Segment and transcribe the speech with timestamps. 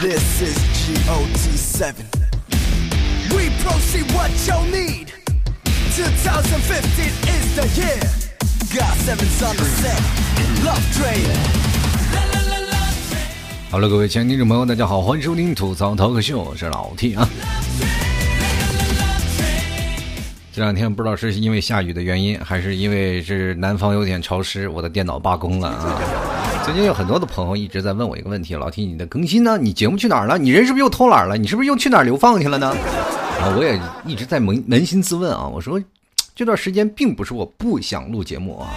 [0.00, 0.58] This is
[1.06, 1.94] GOT7.
[3.34, 5.12] We proceed what you need.
[5.94, 8.00] 2015 is the year.
[8.74, 10.02] Got seven's on the set.
[10.64, 11.30] Love Train.
[13.70, 17.28] 好了，各位亲爱的听众朋友，大家好，欢迎收听吐槽淘客秀，我是老 T 啊。
[20.52, 26.00] 这两天不知道是因为下雨的原因，还是因为是南方有点潮湿，我的电脑罢工了啊。
[26.66, 29.56] 最近有很多的朋友一直在问我一个问题：老 T，你的更新呢？
[29.56, 30.36] 你节目去哪儿了？
[30.36, 31.36] 你人是不是又偷懒了？
[31.38, 32.66] 你是不是又去哪儿流放去了呢？
[33.40, 35.46] 啊，我也一直在扪扪心自问啊。
[35.46, 35.80] 我说
[36.34, 38.74] 这段时间并不是我不想录节目啊，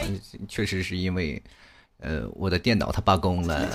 [0.47, 1.41] 确实是因为
[1.99, 3.67] 呃我的电脑它罢工了。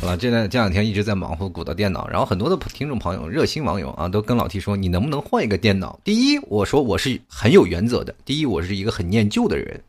[0.00, 5.96] 好了，这两这两天一直在忙活鼓捣电脑，然后很多的听众朋友、热心网友啊，都跟老 T 说，你能不能换一个电脑？
[6.02, 8.12] 第一，我说我是很有原则的。
[8.24, 9.80] 第一，我是一个很念旧的人。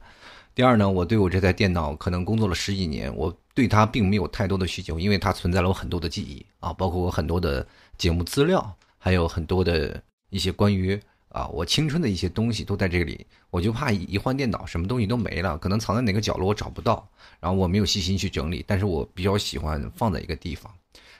[0.56, 7.66] 第二呢，我对我这台电脑可能工作了十几年，我对它并没有太多的需求，因为它存在了我很多的记忆啊，包括我很多的
[7.98, 13.26] 节目资料，还有很多的一些关于啊我青春的一些东西都在这里。
[13.50, 17.08] 我就怕一换电脑，什么东西都没了，可能藏在哪个角落我找不到，
[17.40, 18.64] 然后我没有细心去整理。
[18.68, 20.72] 但是我比较喜欢放在一个地方。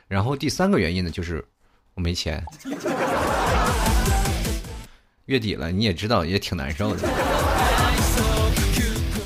[0.08, 1.44] 然后第三个原因呢，就是
[1.96, 2.44] 我没钱。
[5.26, 7.33] 月底了，你也知道，也挺难受的。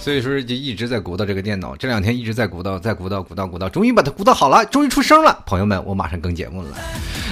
[0.07, 5.43] 所以说就一直在鼓捣这个电脑，这两天一直在鼓捣，在鼓捣，鼓捣，鼓捣，终于把它鼓捣好了，终于出声了。
[5.45, 6.69] 朋友们，我马上更节目了。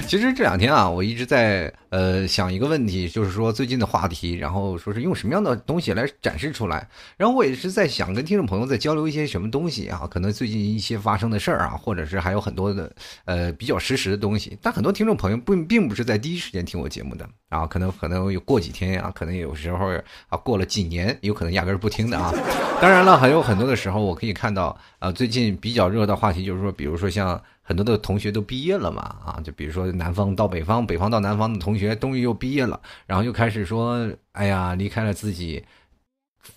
[0.08, 6.88] 其实这两天啊，我一直在呃想一个问题，就是说最近的话题，然后说是用什么样的东西来展示出来。
[7.18, 12.92] 然后我也是在想跟听众朋友在交流一些什么东西啊，可能最近一些发生的事儿啊，或者是还有很多的
[13.26, 14.58] 呃比较实时的东西。
[14.62, 19.88] 但很多听众朋友并并不是在第一时间听我节目的啊，可能可能有过几天呀，可能有时候
[20.30, 22.32] 啊过了几年，有可能压根儿不听的啊。
[22.80, 35.64] 当然了，还有很多的时候，我可以看到，呃，最近比较热的话题就是说，比如说像很多的同学都毕业了嘛，啊，就比如说南方到北方，北方到南方的同学终于又毕业了，然后又开始说，哎呀，离开了自己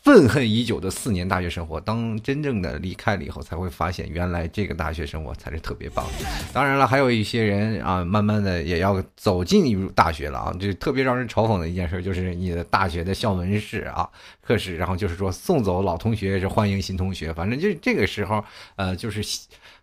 [0.05, 1.81] 愤恨已久的四年大学生活。
[1.81, 6.05] 当真正的离开了以后，才会发现，原来这个大学生活才是特别棒。
[6.53, 14.07] 当然了，还有一些人啊，慢慢的也要走进大学了啊，就特别让人嘲讽的一件事，就是你的大学的校门室啊。
[14.43, 18.43] 课室，然后就是说送走老同学是欢迎新同学，反正就这个时候，
[18.77, 19.23] 呃，就是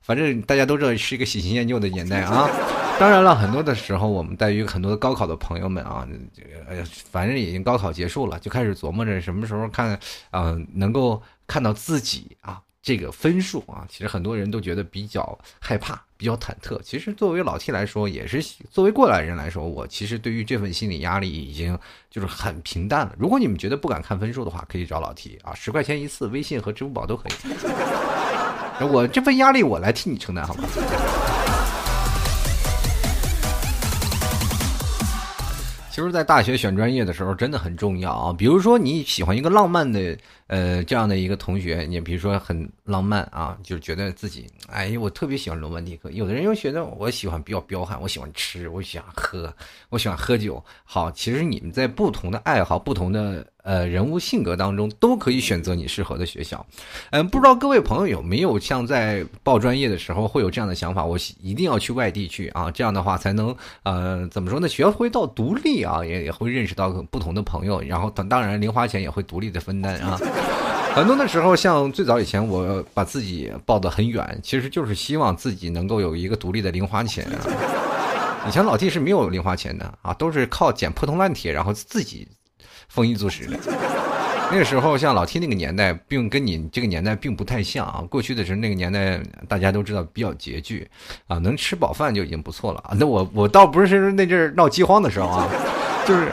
[0.05, 2.47] 反正大家都知道是一个喜新厌旧的年代啊。
[2.99, 9.99] 当然了，很多的时候，我们对于很多的高考的朋友们啊，这个哎呀，反正已经高考结束了，就开始琢磨着什么时候看，
[10.29, 12.61] 啊，能够看到自己啊。
[12.81, 16.79] 这个分数啊，其实很多人都觉得比较害怕，比较忐忑。
[16.83, 18.39] 其实作为老 T 来说，也是
[18.69, 21.75] 作为过来人来说，我其实对于这份心理压力已经
[22.11, 23.15] 就是很平淡了。
[23.17, 27.31] 如果你们觉得不敢看分数的话，可以找老 T 啊，十块钱一次，微信和支付宝都可以。
[28.81, 30.63] 我这份压力我来替你承担，好吗？
[35.91, 38.33] 其实，在大学选专业的时候，真的很重要啊。
[38.37, 40.17] 比如说，你喜欢一个浪漫的。
[40.47, 46.11] 呃，这样的一个同学，你比如说很浪漫啊，就觉得自己，哎呀，我特别喜欢罗曼蒂克。
[46.11, 49.51] 有的人又觉得我喜欢比较彪悍，我喜欢吃，我喜欢喝，
[49.89, 50.63] 我喜欢喝酒。
[50.83, 56.63] 好，其实你们在不同的爱好、不同的呃人物性格当中，都可以选择你适合的学校。
[57.09, 61.03] 嗯，不知道各位朋友有没有像在报专业的时候会有这样的想法？
[61.03, 64.67] 我一定要去外地去啊，这样的话才能呃怎么说呢？
[64.67, 70.19] 学会到独立啊，也也会认识到不同的朋友，然后当当然零花钱也会独立的分担啊。
[70.95, 77.35] 很多的时候，像最早以前，我把自己抱得很远，其实就是希望自己能够有一个独立的零花钱啊。
[78.47, 82.25] 以前老弟是没有零花钱的啊，都是靠捡破铜烂铁，然后自己
[82.87, 83.59] 丰衣足食的。
[84.49, 88.01] 那个时候，像老 T 那个年代，并跟你这个年代并不太像啊。
[88.09, 89.19] 过去的时候，那个年代
[89.49, 90.87] 大家都知道比较拮据
[91.27, 92.95] 啊，能吃饱饭就已经不错了啊。
[92.97, 95.49] 那我我倒不是那阵闹饥荒的时候啊，
[96.07, 96.31] 就是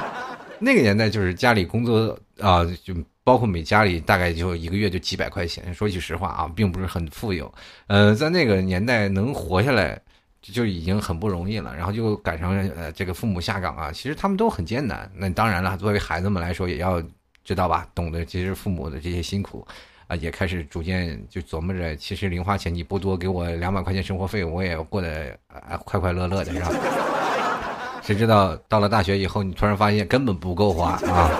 [0.60, 2.94] 那个年代，就是家里工作啊就。
[3.24, 7.52] 包括每家里大概就一个月就几百块钱，说句实话啊，并不是很富有。
[7.86, 10.00] 呃，在那个年代能活下来
[10.40, 15.08] 就已经很不容易了，然后就赶上呃这个父母下岗啊，其实他们都很艰难。
[15.14, 17.00] 那当然了，作为孩子们来说，也要
[17.44, 19.64] 知道吧，懂得其实父母的这些辛苦
[20.08, 26.70] 啊，也开始逐渐就琢磨着，其实零花钱你不多，给我两百块钱生活费，我也过得啊快快乐乐的，是吧？
[28.02, 31.30] 谁知道到了大学以后，你突然发现根本不够花啊！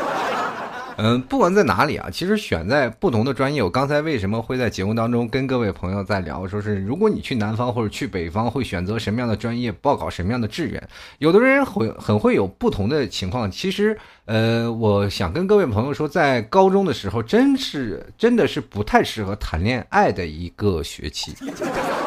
[1.05, 3.61] 嗯，不管在哪里啊，其实选在不同的专业。
[3.61, 10.81] 我刚才为什么会在节目当中跟各位朋友在聊，说是如果你去南方或者去北方，会选择什么样的专业，报考什么样的志愿？
[11.19, 13.51] 有的人会很会有不同的情况。
[13.51, 21.35] 其实，呃，我想跟各位朋友说，在高中的时候，真是真的是不太适合谈恋爱的一个学期。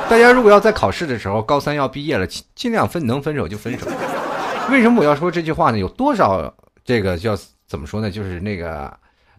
[0.10, 3.88] 大家如果要在考试的时候，高三要毕业了，尽尽量分能分手就分手。
[4.72, 5.78] 为什么我要说这句话呢？
[5.78, 6.56] 有多少
[6.86, 8.10] 这个叫怎么说呢？
[8.12, 8.92] 就是那个。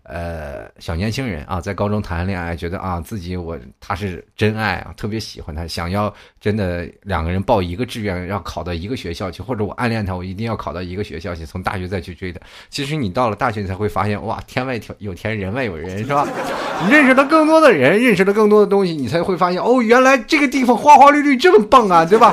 [0.09, 12.39] 呃，小年轻人啊，在高中谈恋爱，觉得啊自己我他是真爱啊，特别喜欢他，想要真的两个人报一个志愿，要考到一个学校去，或者我暗恋他，我一定要考到一个学校去，从大学再去追他。
[12.71, 16.25] 其实你到了大学，你才会发现，哇，天外有天，人外有人，是吧？
[16.87, 22.33] 你认识了更多的人，认识了更多的东西，你才会发现，哦，原来这个地方花花绿绿这么棒啊，对吧？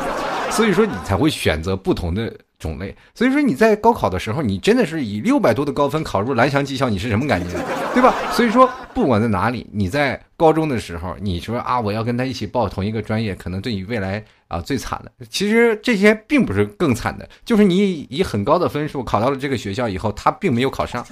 [0.51, 2.31] 所以说，你才会选择不同的。
[2.63, 7.49] 种类，所以说你在高考的时候，你真的是以六百多的高分考入蓝翔技校，你是什么感觉，
[7.93, 8.15] 对吧？
[8.31, 15.11] 所以说，不管在哪里，你在高中的时候，你说啊，我要跟他一起报同一个专业，可能对你未来啊最惨的。
[15.29, 21.05] 其实这些并不是更惨的，就是你以很高的分数考到了这个学校以后，他并没有考上，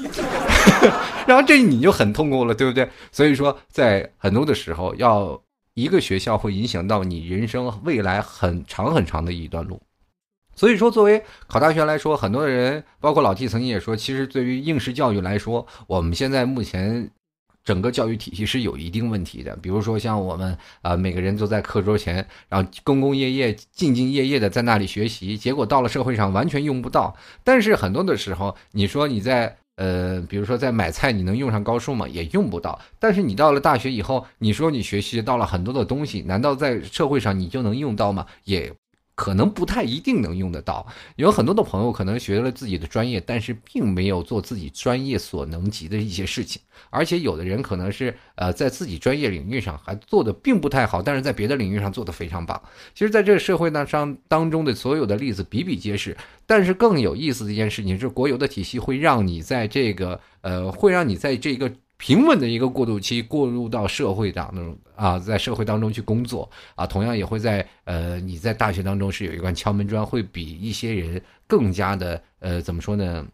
[1.27, 2.89] 然后这你就很痛苦了，对不对？
[3.11, 5.39] 所以说，在很多的时候，要
[5.73, 9.81] 一个学校会影响到你人生未来很长很长的一段路。
[10.61, 17.09] 所以说，作为考大学来说，很多人，包括老 T 曾经也说，其实对于应试教育来说，我们现在目前
[17.63, 19.55] 整个教育体系是有一定问题的。
[19.55, 27.15] 比如说，像我们啊，每个人都在课桌前，然后兢兢业业、兢兢业业的在那里学习，结果到了社会上完全用不到。
[27.43, 32.07] 但是很多的时候，你说你在呃，比如说在买菜，你能用上高数吗？
[32.07, 32.79] 也用不到。
[32.99, 38.27] 但是你到了大学以后，你说你学习到了很多的东西，难道在社会上你就能用到吗？
[38.43, 38.71] 也。
[39.15, 40.85] 可能不太一定能用得到，
[41.15, 52.59] 有很多的朋友可能学了自己的专业，但是并没有做自己专业所能及的一些事情，而且有的人可能是呃在自己专业领域上还做的并不太好，但是在别的领域上做的非常棒。
[52.95, 61.71] 其实，在这个社会呢上当中的所有的例子比比皆是，但是更有意思的一件事情是，国有的体系会让你在这个呃，会让你在这个。
[62.01, 73.27] 平稳的一个过渡期，过渡到社会当中啊，在社会当中去工作啊，同样也会在呃，你在大学当中是有一块敲门砖，会比一些人更加的呃，怎么说呢，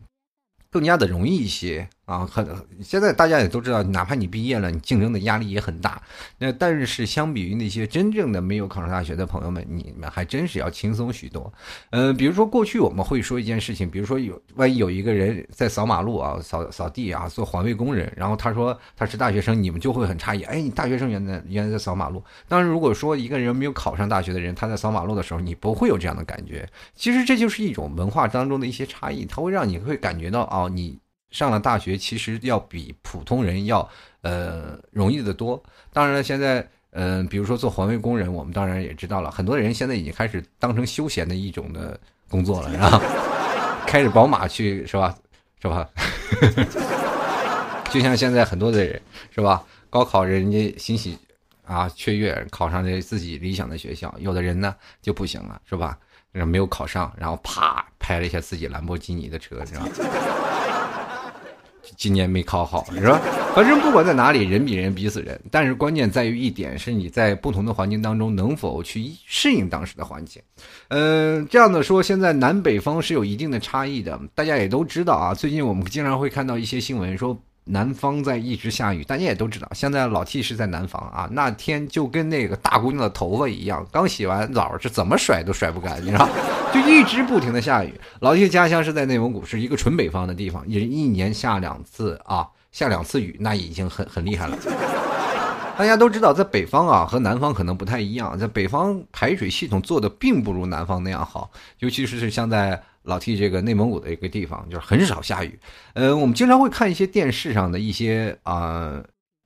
[0.70, 1.88] 更加的容易一些。
[2.08, 2.48] 啊，很
[2.82, 6.02] 现在大家也都知道，哪怕你毕业了，你竞争的压力也很大。
[6.38, 11.52] 那但是相比于那些真正的没有考上大学的朋友们，你们还真是要轻松许多。
[11.90, 22.24] 嗯，比如说过去我们会说一件事情，比如说有万一有一个人在扫马路啊、扫扫地啊、做环卫工人，然后他说他是大学生，你们就会很诧异，哎，你大学生原来原来在扫马路。
[22.48, 26.66] 当然，如果说一个人没有考上大学的人，他在扫马路的时候，你不会有这样的感觉。
[26.96, 30.98] 其实这就是一种文化当中的一些差异，它会让你会感觉到哦，你。
[31.32, 33.88] 上了大学，其实要比普通人要
[34.22, 35.62] 呃容易的多。
[35.92, 43.00] 当然了，现在嗯，比如说做环卫工人，我们当然也知道了，很多人现在已经开始当成休闲的一种的工作了，然后
[43.86, 45.16] 开着宝马去是吧？
[45.62, 45.88] 是吧？
[47.92, 49.02] 就像现在很多的人
[49.32, 49.64] 是吧？
[49.90, 51.18] 高考人家欣喜
[51.66, 55.98] 啊雀跃，考上了自己理想的学校，有的人呢就不行了，是吧？
[56.34, 59.88] 没有考上，然后啪拍了一下自己兰博基尼的车，是吧？
[61.98, 63.20] 今年没考好是吧？
[63.56, 65.38] 反正不管在哪里，人比人比死人。
[65.52, 70.42] 但是关键在于一点，是你在不同的环境当中能否去适应当时的环境。
[70.90, 74.18] 嗯，这样的说，现在南北方是有一定的差异的。
[74.36, 77.38] 大家也都知道啊，最近我们经常会看到一些新闻说。
[77.68, 79.68] 南方在一直下雨，大家也都知道。
[79.74, 86.28] 现在老 T 是在南方啊，那天就跟那个大姑娘的头发一样，刚洗完澡是怎么甩都甩不干，你知道，
[86.74, 87.94] 就一直不停的下雨。
[88.22, 94.58] 老 T 家乡是在内蒙古，是一个纯北方的地方，也一年下两次啊，下两次雨，那已经很很厉害了。
[95.78, 102.82] 大家都知道，在北方啊和南方可能不太一样，在北方排水系统做的并不如南方那样好，尤其是是像在。
[103.08, 105.58] 老 T 这个内蒙古的一个地方，就是很少下雨。
[105.94, 109.02] 呃，我们经常会看一些电视上的一些啊，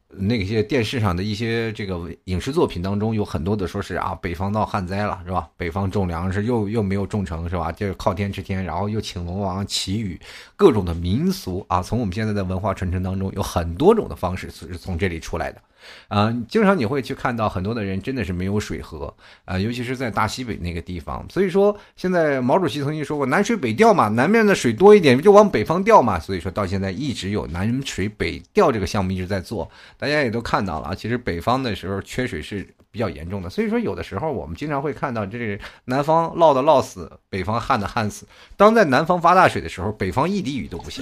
[0.10, 5.48] 那些电视上的一些这个影视作品当中，有很多的说是啊，北方闹旱灾了，是吧？
[5.56, 7.72] 北方种粮食又又没有种成，是吧？
[7.72, 10.20] 就是靠天吃天，然后又请龙王祈雨，
[10.56, 15.62] 各种的民俗啊，从我们现在的文化传承当中，有很多种的方式是从这里出来的。
[16.08, 19.14] 啊，经常你会去看到很多的人真的是没有水喝
[19.46, 21.26] 啊，尤其是在大西北那个地方。
[21.30, 26.20] 所以说，现在毛主席曾经说过“南水北调”嘛，南面的水多一点就往北方调嘛。
[26.20, 30.96] 所以说到现在一直有南水北调这个项目一直在做，大家也都看到了啊。
[30.96, 38.28] 其实北方的时候缺水是比较严重的，所以说有的时候我们经常会看到，这是南方涝的涝死，北方旱的旱死。
[38.58, 41.02] 当在南方发大水的时候，北方一滴雨都不下。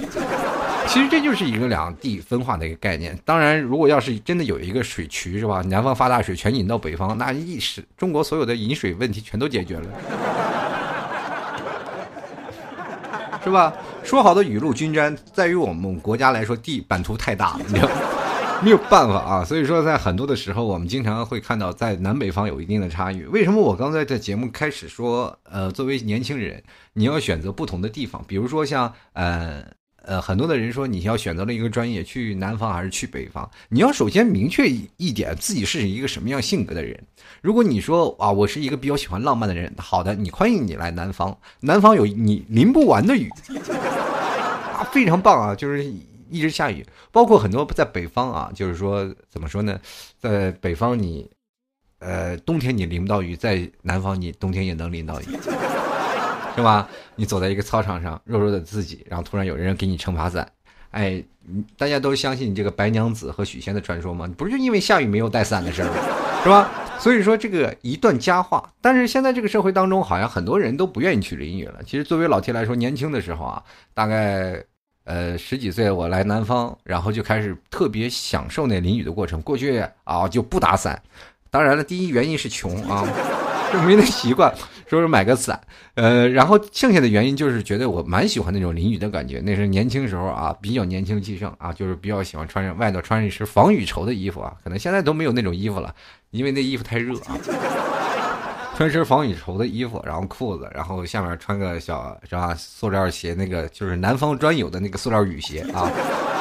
[0.86, 3.16] 其实这就是一个两地分化的一个概念。
[3.24, 5.62] 当然，如果要是真的有一个水渠，是吧？
[5.62, 9.86] 南方发大水，全引到北方，那一时中国所有的饮水问题全都解决了，
[13.44, 13.72] 是吧？
[14.02, 17.88] 说好的雨露均沾，在于我们国家来说，地版图太大了，你知道。
[18.64, 19.44] 没有办法啊。
[19.44, 23.22] 所以说，在很多的时候，我们经常会看到在南北方有一定的差异。
[23.24, 26.62] 为什么我刚才在节目开始说，呃，作为年轻人，
[26.92, 29.64] 你要选择不同的地方，比如说像呃。
[30.02, 33.48] 呃，很多的人说你要选择了一个专业，去南方还是去北方？
[33.68, 36.98] 你要首先明确一点，自己是一个什么样性格的人。
[37.42, 43.28] 如果你说啊，我是一个比较喜欢浪漫的人，好的，你欢迎你来南方，南方有你淋不完的雨，
[44.72, 45.84] 啊，非常棒啊，就是
[46.30, 46.86] 一直下雨。
[47.12, 49.78] 包括很多在北方啊，就是说怎么说呢，
[50.18, 51.28] 在北方你，
[51.98, 55.24] 呃，冬天你淋不到雨，在南方你冬天也能淋到雨。
[56.56, 56.86] 是吧？
[57.14, 60.46] 你走在一个操场上，弱弱的自己，然后突然有人给你撑把伞，
[60.90, 61.22] 哎，
[61.78, 64.28] 大家都相信这个白娘子和许仙的传说吗？
[64.36, 65.94] 不是就因为下雨没有带伞的事儿吗？
[66.42, 66.68] 是吧？
[66.98, 68.68] 所以说这个一段佳话。
[68.80, 71.80] 但是现在这个社会当中，好像很多人都不愿意去淋雨了。
[71.86, 73.62] 其实作为老 T 来说，年轻的时候啊，
[73.94, 74.62] 大概
[75.10, 79.42] 呃十几岁，我来南方，然后就开始特别享受那淋雨的过程。
[79.42, 81.02] 过去啊就不打伞，
[81.50, 83.04] 当然了，第一原因是穷啊。
[83.72, 84.52] 就没那习惯，
[84.88, 85.60] 说是买个伞，
[85.94, 89.40] 呃，然后剩下的原因就是觉得我蛮喜欢那种淋雨的感觉。
[89.44, 95.94] 那是年轻时候啊，比较年轻气盛啊，就是比较喜欢穿着外头穿一身防雨绸的衣服啊，可能现在都没有那种衣服了，
[96.32, 97.38] 因为那衣服太热啊。
[98.80, 102.54] 穿身防雨绸的衣服，然后裤子，然后下面穿个小是吧？
[102.56, 105.86] 塑料鞋，那个就是南方专有的那个塑料雨鞋啊。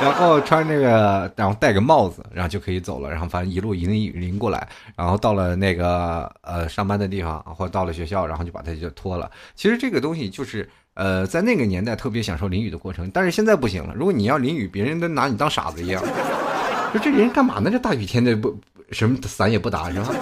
[0.02, 3.10] 然后穿那个，然后戴个帽子，然后就可以走了。
[3.10, 4.66] 然后反正一路淋雨淋过来，
[4.96, 9.30] 然后到了那个呃上班的地方，或者到了学校，然后就把它就脱了。
[9.54, 13.94] 其实这个东西就是呃在那个年代特别享受淋雨的过程，但是现在不行了。
[13.94, 16.02] 如果你要淋雨，别人都拿你当傻子一样。
[16.94, 17.70] 说这人干嘛呢？
[17.70, 18.58] 这大雨天的不
[18.92, 20.16] 什么伞也不打是吧？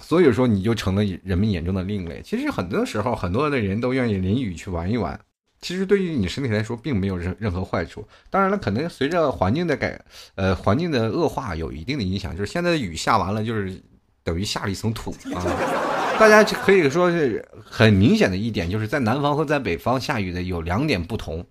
[0.00, 2.20] 所以说，你就成了人们眼中的另类。
[2.24, 5.18] 其实很多时候，很多的人都愿意淋雨去玩一玩。
[5.60, 8.06] 其实对于你身体来说，并没有任任何坏处。
[8.30, 10.00] 当然了，可能随着环境的改，
[10.34, 12.34] 呃，环境的恶化，有一定的影响。
[12.36, 13.78] 就是现在的雨下完了，就是
[14.24, 15.44] 等于下了一层土啊。
[16.18, 21.46] 大家可以说是很明显的一点，就是在南方和在北方下雨的有两点不同。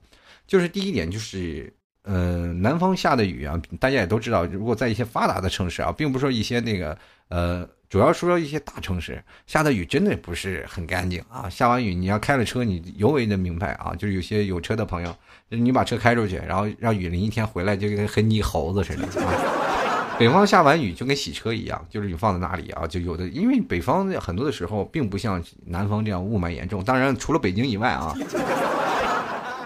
[0.47, 1.71] 就是第一点就是，
[2.03, 6.97] 呃，南方下的雨啊，大家也都知道，如果在一些发达的城市啊，并不是说一些那个，
[7.29, 7.67] 呃。
[7.89, 11.49] 主要说一些大城市下的雨真的不是很干净啊！
[11.49, 13.95] 下完雨你要开了车，你尤为的明白啊！
[13.97, 15.11] 就是有些有车的朋友，
[15.49, 20.15] 你把车开出去，然后让雨淋一天回来，就跟黑泥猴子似的啊！
[20.19, 28.15] 北方下完雨就跟洗车一样，就是你放在那里啊，就有的，因为北方很多的时候并不像南方这样雾霾严重，当然除了北京以外啊。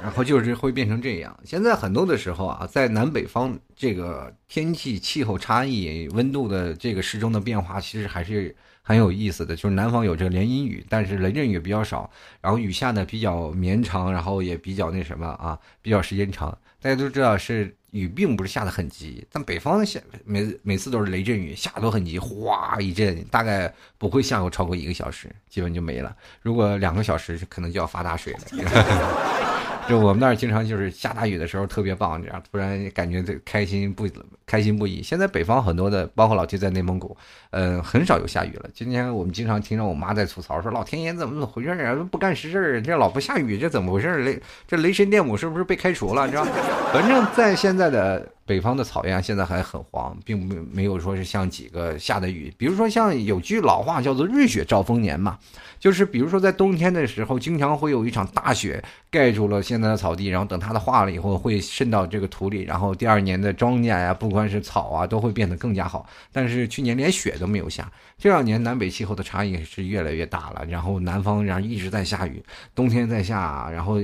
[0.04, 1.34] 然后就是会变成这样。
[1.46, 9.56] 现在很多的时候啊，在南北方这个天气、气候差异、温度的这个时钟的变化，其实还是很有意思的。
[9.56, 16.58] 就是南方有这个连阴雨，但是雷阵雨比较少，然后雨下呢比较绵长，然后也比较那什么啊，比较时间长。
[16.82, 26.14] 大家都知道是雨并不是下的很急，但北方下每每次都是雷阵雨，下都很急，哗一阵，大概不会下过超过一个小时，基本就没了。
[26.42, 29.53] 如果两个小时，可能就要发大水了。
[29.88, 34.08] 就我们那儿经常就是下大雨的时候特别棒，这样突然感觉这开心不
[34.46, 35.02] 开心不已。
[35.02, 37.16] 现在北方很多的，包括老提在内蒙古，
[37.52, 38.70] 呃，很少有下雨了。
[38.74, 41.96] 今天我们经常听着我妈在吐槽说：“老天爷怎么怎么回事啊？
[42.12, 46.26] 不干实事这老不下雨，这怎么回事雷这雷神电母是不是被开除了？
[46.26, 46.46] 你知道？
[46.94, 55.40] 反正在现在的。”北方的草原现在还很黄，并没没有说是像几个下的雨，比如说像有句老话叫做“瑞雪兆丰年”嘛，
[55.80, 66.06] 就是比如说在冬天的时候，经常会有一场大雪盖住了现在的草地，然后等它的化了以后，会渗到这个土里，然后第二年的庄稼呀，不管但是草啊，都会变得更加好。
[66.34, 72.44] 但是去年连雪都没有下，这两年南北气候的差异是越来越大了，然后南方然后一直在下雨，
[72.76, 73.98] 冬天在下，然后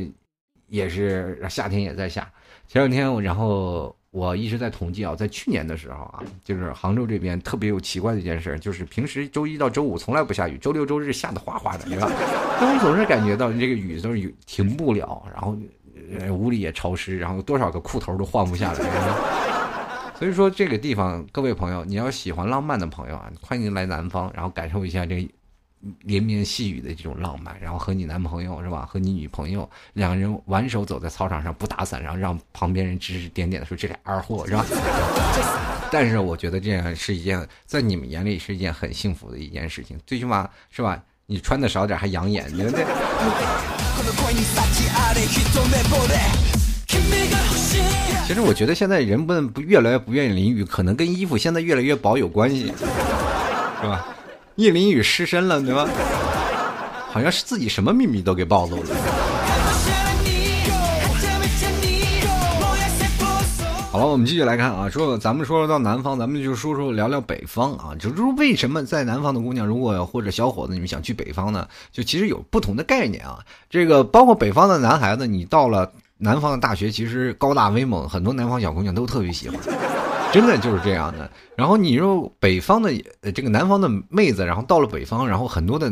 [0.67, 2.25] 也是夏天也在下。
[2.67, 3.93] 前两天我然后。
[4.11, 12.09] 我一直在统计啊，在去年的时候啊，就是杭州这边特别有奇怪的一件事，就是平时周一到周五从来不下雨，周六周日下的哗哗的，对吧？
[12.59, 15.55] 但我总是感觉到这个雨都是雨停不了，然后
[16.33, 18.79] 屋里也潮湿，然后多少个裤头都换不下来。
[20.19, 25.27] 所以说这个地方，各位朋友，你要喜欢浪漫的朋友啊，欢迎来南方，然后感受一下这。
[26.01, 28.85] 连绵细雨的这种浪漫，然后和你男朋友是吧？
[28.85, 34.65] 和你女朋友两个人挽手走在操场上，不打伞，然后让旁边人指指点点的说这俩二货是吧？
[35.89, 41.01] 但是我觉得这样是一件在你们眼里是一件很幸福的一件事情，最起码是吧？
[41.27, 42.83] 你穿的少点还养眼，对不对？
[48.27, 52.71] 其实我觉得现在人们不越来越不愿意淋雨，可能跟衣服现在越来越薄有关系，
[53.81, 54.05] 是吧？
[54.55, 55.87] 一淋雨湿身了，对吧？
[57.11, 58.89] 好像是自己什么秘密都给暴露了。
[63.91, 71.67] 好了，我们继续来看啊，说咱们说到南方，咱们就说说聊聊北方啊，就是为什么在南方的姑娘，如果或者小伙子你们想去北方呢？
[71.91, 73.39] 就其实有不同的概念啊。
[73.71, 79.57] 这个包括北方的男孩子，你到了南方的大学，其实高大威猛，很多南方小姑娘都特别喜欢，
[80.31, 81.31] 真的就是这样的。
[81.55, 82.91] 然后你说北方的
[83.33, 85.89] 这个南方的妹子，然后到了北方，然后很多的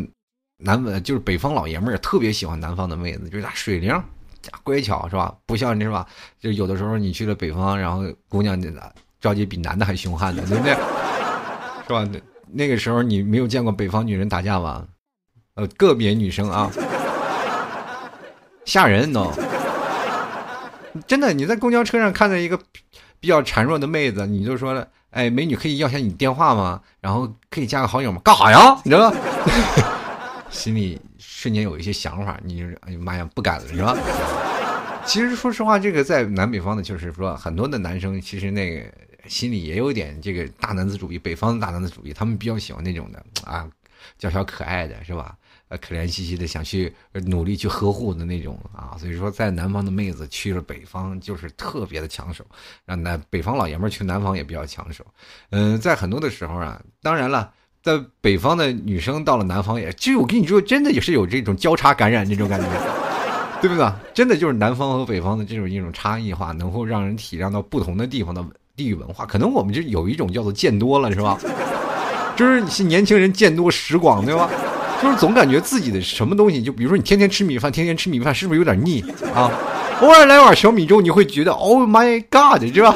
[0.57, 4.03] 南就是北方老爷们儿特别喜欢南方的妹子，就是她水灵。
[4.63, 5.33] 乖巧是吧？
[5.45, 6.05] 不像你是吧？
[6.39, 8.61] 就有的时候你去了北方，然后姑娘
[9.19, 10.73] 着急比男的还凶悍呢，对不对？
[11.87, 12.07] 是吧？
[12.11, 12.19] 那
[12.51, 14.85] 那个时候你没有见过北方女人打架吧？
[15.55, 16.69] 呃，个别女生啊，
[18.63, 19.31] 吓人都。
[21.07, 22.59] 真的，你在公交车上看到一个
[23.19, 26.81] 比较孱弱的妹子，你就说了：“哎，美女，可以要下你电话吗？
[27.01, 28.79] 然后可以加个好友吗？”干啥呀？
[28.83, 29.17] 你知道吗？
[30.49, 33.97] 心里瞬间有一些想法，你就哎呀妈呀，不敢了是吧？
[35.05, 38.81] 其实说实话，这个在南北方的，就是说很多的男生其实那个
[39.27, 43.67] 心里也有点这个大男子主义，北方的大男子主义，他们比较喜欢那种的啊，
[44.17, 45.35] 娇小可爱的是吧？
[45.69, 52.43] 呃，可怜兮兮的想去努力去呵护的那种啊，所以说在南方的妹子去了北方就是特别的抢手，
[52.85, 55.05] 让南北方老爷们去南方也比较抢手。
[55.49, 57.51] 嗯，在很多的时候啊，当然了。
[57.83, 62.67] 在北方的女生到了南方也，其实我跟你说，真的也是有这种交叉感染这种感觉，
[63.61, 63.89] 对不对？
[64.13, 68.43] 真的就是南方和北方的这种一种差异化，能够让人体谅到不同的地方的
[68.75, 69.25] 地域文化。
[69.25, 71.39] 可能我们就有一种叫做见多了，是吧？
[72.35, 74.49] 就是你是年轻人见多识广，对吧？
[75.01, 79.51] 就是总感觉自己的什么东西，就比如说你天天吃米饭，天天吃米饭，是不是有点腻啊？
[80.01, 82.95] 偶尔来碗小米粥，你会觉得 Oh my God，是吧？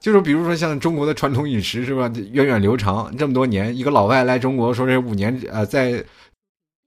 [0.00, 6.02] 就是比如说像中国的传统饮食是吧，源远流长这么多年，一个老外来中国说这五年呃在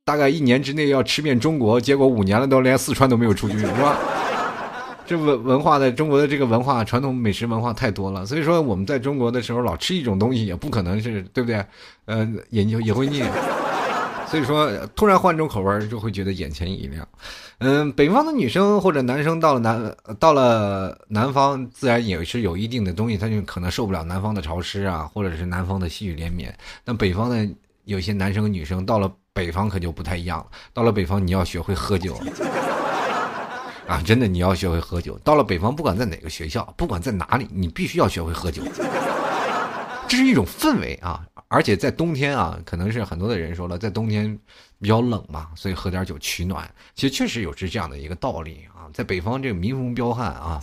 [0.03, 3.97] 大概一年之内要吃遍中国，结果五年了都连四川都没有出去是吧？
[5.05, 11.63] 这文文化的中国的这个文化传统美食文化太多了，所以说我们在中国的时候老吃一种东西也不可能是对不对？
[12.05, 13.23] 呃，也也会腻。
[14.27, 17.07] 所以说，突然换种口味就会觉得眼前一亮。
[17.59, 26.53] 嗯，北方的女生或者男生到了南到了南方，自然也是有一定的东西，他就可能受不了南方的潮湿啊，或者是南方的细雨连绵。
[26.83, 27.47] 那北方的
[27.83, 30.47] 有些男生女生到了北方可就不太一样了。
[30.73, 32.17] 到了北方，你要学会喝酒
[33.87, 34.01] 啊！
[34.03, 35.17] 真的，你要学会喝酒。
[35.19, 38.63] 到了北方，不管在哪个学校，不管在哪里，你必须要学会喝酒。
[40.07, 41.25] 这是一种氛围啊。
[41.47, 44.37] 而且在冬天啊，可能是很多的人说了，在冬天
[44.81, 46.69] 比较冷嘛，所以喝点酒取暖。
[46.95, 48.89] 其实确实有是这样的一个道理啊。
[48.91, 50.59] 在北方这个民风彪悍啊，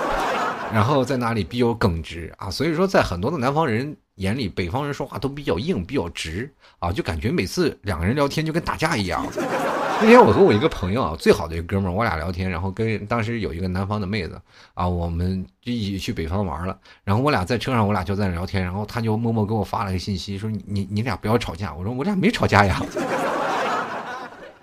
[0.72, 9.24] 然后在哪里比较耿直啊，所以说在很多的南方人眼里，北方人说话都比较硬、比较直啊，就感觉每次两个人聊天就跟打架一样。
[9.98, 14.38] 那天我和我一个朋友啊，最好的一个哥们儿，我俩聊天，然后跟当时有一个南方的妹子
[14.74, 16.76] 啊，我们就一起去北方玩了。
[17.02, 21.74] 然后我俩在车上，我俩就在那聊天，然后他就默默给我发了个信息，说你你俩不要吵架。
[21.74, 22.80] 我说我俩没吵架呀。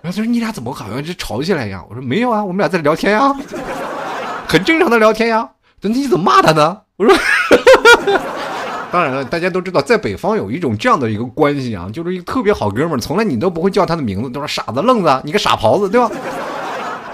[0.00, 1.84] 然后他说你俩怎么好像是吵起来一样？
[1.90, 3.34] 我说没有啊，我们俩在聊天呀，
[4.46, 5.50] 很正常的聊天呀。
[5.80, 6.82] 那你怎么骂他呢？
[6.96, 7.14] 我说。
[8.94, 16.08] 当然了，大家都知道，在北方有一种这样的一个关系啊，就是一个特别好哥们，从来你都不会叫他的名字，都说傻子、愣子，你个傻狍子，对吧？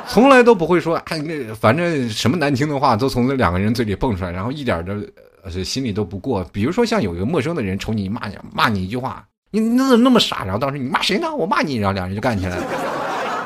[0.06, 6.44] 从来都不会说，哎，那反正什么难听的话都从这两个人嘴里蹦出来，然后一点的心里都不过。
[6.52, 10.44] 比如说像有一个陌生的人瞅你骂你，骂你一句话，你那怎么那么傻？
[10.44, 11.34] 然后当时你骂谁呢？
[11.34, 12.89] 我骂你，然后两人就干起来了。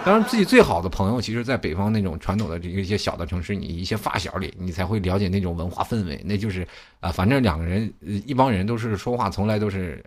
[0.04, 6.20] 当然，自己最好的朋友，其实，在北方那种传统的这一些小的城市，你一些发小里，你才会了解那种文化氛围。
[6.24, 6.66] 那就是
[7.00, 10.04] 啊，反正两个人，一帮人都是说话，从来都是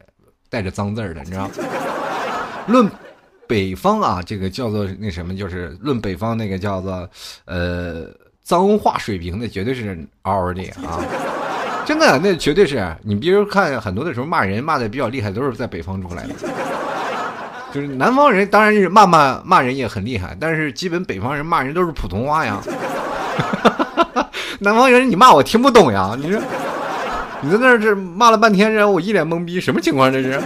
[0.50, 1.50] 带着脏字儿的，你知道？
[2.68, 2.88] 论
[3.48, 7.10] 北方啊，这个叫做那什么，就是论北方那个叫做
[7.46, 8.08] 呃
[8.44, 11.02] 脏话水平的，绝对是嗷嗷的啊！
[11.88, 16.36] 真的，那绝对是你，比如看很多的时候骂人骂的比较厉害，都是在北方出来的。
[17.74, 22.62] 就是南方人，当然是骂骂骂人也很厉害，但是基本北方人骂人都是普通话呀。
[24.60, 26.42] 南方人你骂我听不懂呀，你说
[27.42, 30.42] 你在那儿这骂了半天，然后我一脸懵逼，什么情况这是？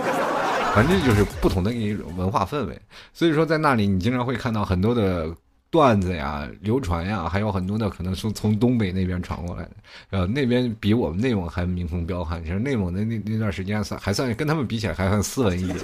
[0.74, 2.80] 反正就是不同的一种文化氛围，
[3.14, 5.30] 所以说在那里你经常会看到很多的
[5.70, 9.72] 段子呀、流传呀，还有很多的可能是从东北那边传过来的，
[10.12, 15.78] 呃，那边比我们内蒙还民风彪悍，其实内蒙的那那段时间算还算跟他们比起来还算斯文一点。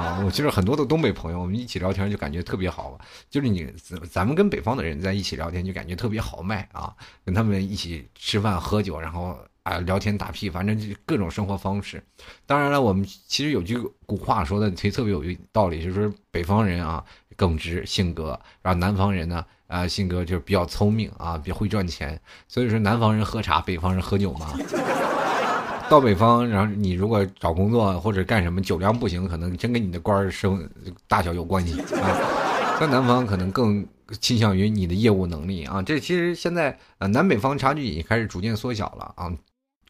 [0.00, 2.98] 啊，我其实很多的东北朋友，我们一起聊天就感觉特别好。
[3.28, 3.70] 就是你，
[4.10, 6.94] 咱们跟北方的人在一起聊天就感觉特别豪迈啊。
[7.24, 12.02] 跟他们一起吃饭喝酒，然后啊聊天打屁，反正就各种生活方式。
[12.46, 17.04] 当然了，我们其实有句古话说的其实特别有道理，就是北方人啊
[17.36, 22.18] 耿直性格，然后南方人呢啊，性格就是比较聪明啊，比较会赚钱。
[22.48, 24.52] 所以说，南方人喝茶，北方人喝酒嘛。
[25.90, 30.70] 到北方，然后你如果找工作或者干什么，酒量不行，可能真跟你的官儿升
[31.08, 32.78] 大小有关系啊。
[32.78, 33.84] 在南方，可能更
[34.20, 35.82] 倾向于你的业务能力啊。
[35.82, 39.32] 这其实现在呃，南北方差距已经开始逐渐缩小了啊。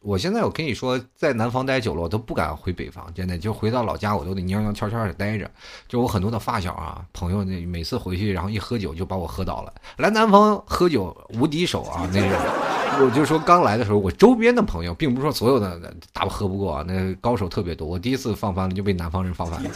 [0.01, 3.05] 我现在我跟你说，在南方待久了，我都不敢回北方。
[3.13, 5.49] 真的，就回到老家，我都得蔫蔫悄悄的待着。
[5.87, 9.71] 就我很多的发小啊、朋友，那每次回去，然后一喝酒就把我喝倒了。
[9.97, 12.35] 来南方喝酒无敌手啊，那是。
[13.03, 15.79] 我就说刚来的时候，我周边的朋友，并不是说所有的
[16.11, 17.87] 打喝不过啊，那高手特别多。
[17.87, 19.69] 我第一次放翻了，就被南方人放翻了。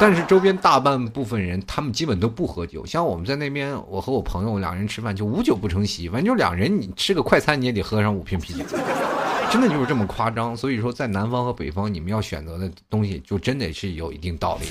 [0.00, 2.84] 但是周边大半部分人，他们基本都不喝酒。
[2.84, 6.08] 像我们在那边，我和我朋友两人吃饭，就无酒不成席。
[6.08, 8.64] 反正就两人，你吃个快餐，你也得喝上五瓶啤酒。
[9.54, 14.66] 真的就是这么夸张，所以说在南方和北方，你们要选择的东西就真得是有一定道理。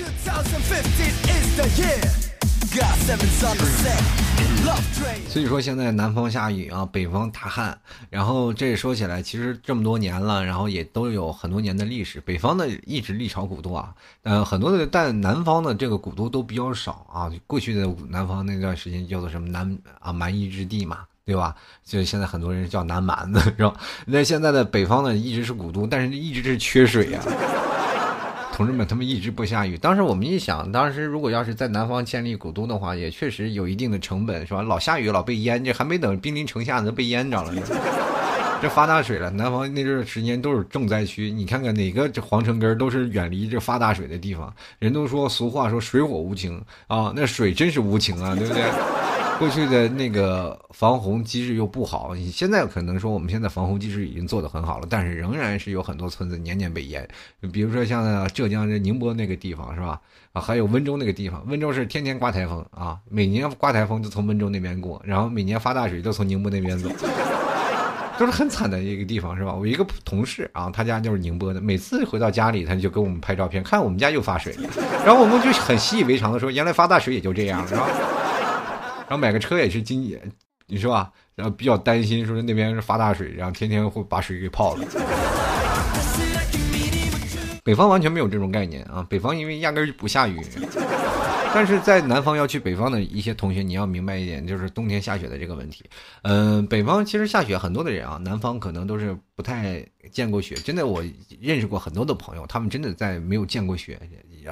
[5.26, 7.78] 所以说现在南方下雨啊，北方大旱，
[8.10, 12.20] 然后这说起来，其实这么多年了，然后也都有很多年的历史。
[12.20, 17.32] 北方的一直历朝古都啊，呃，很多的，但南方的这个古都都比较少啊。
[17.46, 21.06] 过去的南方那段时间叫做什么南啊蛮夷之地嘛。
[21.26, 21.54] 对吧？
[21.84, 23.74] 就现在很多人叫南蛮子， 是吧？
[24.06, 27.22] 那现在的北方呢，一直是古都，但是一直是缺水啊。
[28.52, 29.76] 同志们，他们一直不下雨。
[29.76, 34.62] 当时我们一想，当时如果要是在南方建立古都的话，也确实有一定的成本，是吧？
[34.62, 37.52] 老下雨，老被淹，这还没等兵临城下，都被淹着了。
[38.62, 41.30] 这发大水了，南方那阵时间都是重灾区。
[41.30, 44.54] 你看看哪个这皇城根都是远离这发大水的地方。
[44.78, 48.62] 人都说俗话说水火无情啊，那水真是无情啊，对不对？
[49.38, 57.06] 过去的那个防洪机制又不好，你现在可能说我们现在防洪机制已经做得很好了，但是仍然是有很多村子年年被淹。
[57.52, 60.00] 比如说像浙江这宁波那个地方是吧？
[60.32, 66.88] 啊，还有温州那个地方，温州是天天刮台风啊，每年刮台风就从温州那边过，然后每年发大水都从宁波那边走，
[68.18, 69.52] 都是很惨的一个地方是吧？
[69.52, 74.70] 我一个同事啊，他家就是宁波的，每次回到家里他就给我们拍照片，看我们家又发水了，
[75.04, 77.86] 然后我们就很习以为常的说，原来发大水也就这样，是吧？
[79.06, 80.20] 然后买个车也是今年，
[80.66, 81.12] 你说吧？
[81.34, 84.86] 然后比较担心，说那边是发大水，然后天天会把水给泡了。
[87.62, 89.04] 北方完全没有这种概念啊！
[89.08, 90.38] 北方因为压根就不下雨，
[91.54, 95.82] 但是在南方要去北方的一些同学，你要明白一点，就是冬天下雪的这个问题。
[96.22, 100.54] 嗯，北方其实下雪很多的人啊，南方可能都是不太见过雪。
[100.56, 101.02] 真的，我
[101.40, 103.98] 认识过很多的朋友，他们真的在没有见过雪。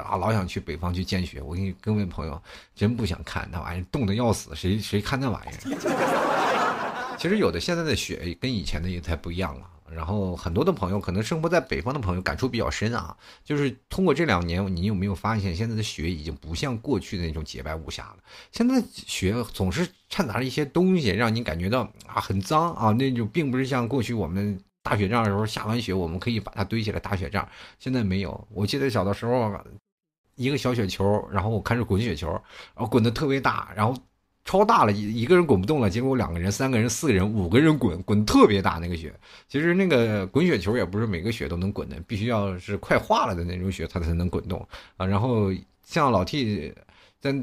[0.01, 1.41] 啊，老想去北方去见雪。
[1.41, 2.41] 我跟你各位朋友，
[2.75, 7.15] 真不想看那玩意儿，冻得要死，谁谁看那玩意儿？
[7.19, 9.69] 其实有的现在的雪跟以前的也太不一样了。
[9.89, 18.17] 然后很多的朋友可能生活在北方的朋友感触比较深啊，就是通过这两年，你有没有发现现在的雪已经不像过去的那种洁白无瑕了？
[18.51, 24.59] 现在雪总是掺杂了一些东西，让你感觉到啊很脏啊，那种并不是像过去我们。
[24.85, 27.47] 打雪仗的时候，下完雪我们可以把它堆起来打雪仗。
[27.79, 28.45] 现在没有。
[28.51, 29.49] 我记得小的时候，
[30.35, 32.29] 一个小雪球，然后我开始滚雪球，
[32.75, 33.95] 然后滚的特别大，然后
[34.45, 39.13] 超大了，一一个人滚不动了，结果两个人、三个人、四个人、五个人滚，滚特别大那个雪。
[39.47, 44.65] 其实那个滚雪球也不是每个雪都能滚的，必须要是快化了的那种雪，它才能滚动
[44.97, 45.05] 啊。
[45.05, 45.51] 然后
[45.83, 46.73] 像老 T
[47.21, 47.33] 在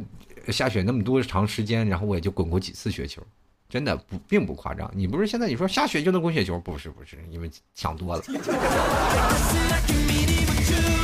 [0.49, 3.23] 下雪那么多长时间，然后我也就滚过几次雪球。
[3.69, 6.59] 真的不并不夸张，你不是现在你说下雪就能滚雪球？
[6.59, 8.23] 不是不是，你们想多了。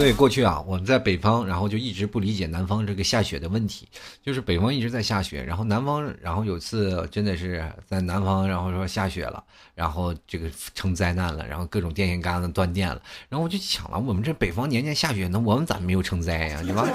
[0.00, 3.86] 所以过去啊，我们在北方，然后就一直不理解南方这个下雪的问题。
[4.24, 12.98] 就是北方一直在下雪，然后南方，然后有次真的是在南方，然后说下雪了，然后这个成灾难了，然后各种电线杆子断电了。
[13.28, 16.62] 然后我就想了，我们这北方年年下雪，那我们咋没有成灾呀？
[16.62, 16.88] 对吧？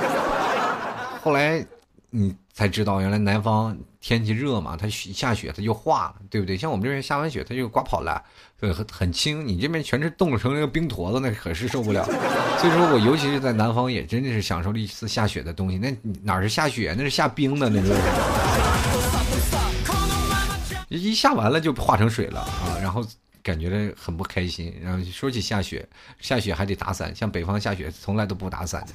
[1.21, 1.63] 后来。
[2.11, 6.55] 你才知道，原来南方天气热嘛，它雪下雪它就化了，对不对？
[6.55, 8.23] 像我们这边下完雪，它就刮跑了，
[8.59, 9.47] 对，很很轻。
[9.47, 12.05] 你这边全是冻成那个冰坨子，那可是受不了。
[12.61, 15.79] 所以说我尤其是在南方，也真的是享受了一次下雪的东西。
[15.79, 15.91] 那
[16.21, 17.95] 哪是下雪，那是下冰的，那是。
[20.89, 23.03] 一下完了就化成水了啊，然后
[23.41, 24.71] 感觉很不开心。
[24.83, 25.83] 然后说起下雪，
[26.19, 28.93] 下雪还得打伞，像北方下雪从来都不打伞的。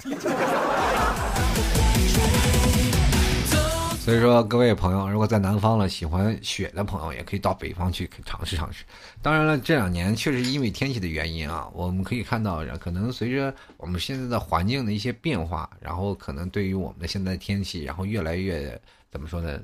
[4.00, 8.82] 所以说，各位朋友，如果在南方了喜欢雪的朋友，也可以到北方去尝试尝试。
[9.20, 18.80] 当然了，这两年确实因为天气的原因啊，我们可以看到，可能随着我们现在的环境的一些变化，然后可能对于我们的现在天气，然后越来越
[19.12, 19.60] 怎么说呢，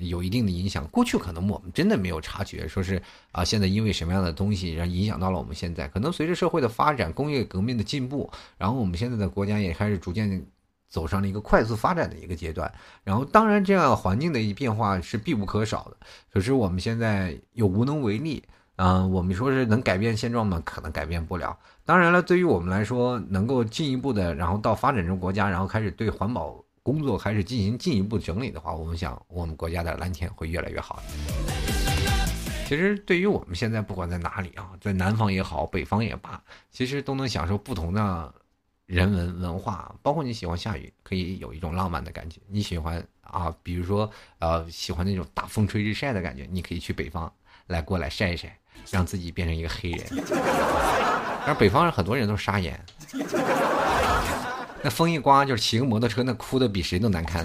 [0.00, 0.86] 有一定的影响。
[0.88, 5.88] 过去可能我们真的没有察觉，说是啊，现在因为什么样的东西，然后影响到了我们现在。
[5.88, 10.46] 可能随着社会的发展，工业革命的进步，然后我们现在的国家也开始逐渐。
[10.88, 12.72] 走上了一个快速发展的一个阶段。
[13.04, 15.96] 然后，当然这样环境的一变化是必不可少的，
[16.32, 18.42] 可是我们现在又无能为力。
[18.76, 20.62] 嗯，我们说是能改变现状吗？
[20.64, 21.58] 可能改变不了。
[21.84, 31.02] 当然了，对于我们来说，能够进一步的，然后到发展中国家，然后开始对环保工作开始进行进一步整理的话，我们想，我们国家的蓝天会越来越好。
[32.68, 38.32] 其实，对于我们现在不管在哪里啊，在南方也好，北方也罢，其实都能享受不同的
[38.88, 39.94] 人文文化。
[40.02, 47.32] 包括你喜欢下雨，可以有一种浪漫的感觉；你喜欢啊，比如说呃，喜欢那种大风吹日晒的感觉，你可以去北方
[47.68, 48.58] 来过来晒一晒。
[48.92, 50.06] 让自己变成一个黑人，
[51.44, 52.80] 但是北方人很多人都是沙眼，
[54.82, 57.44] 那风一刮就是骑个摩托车，那哭的比谁都难看。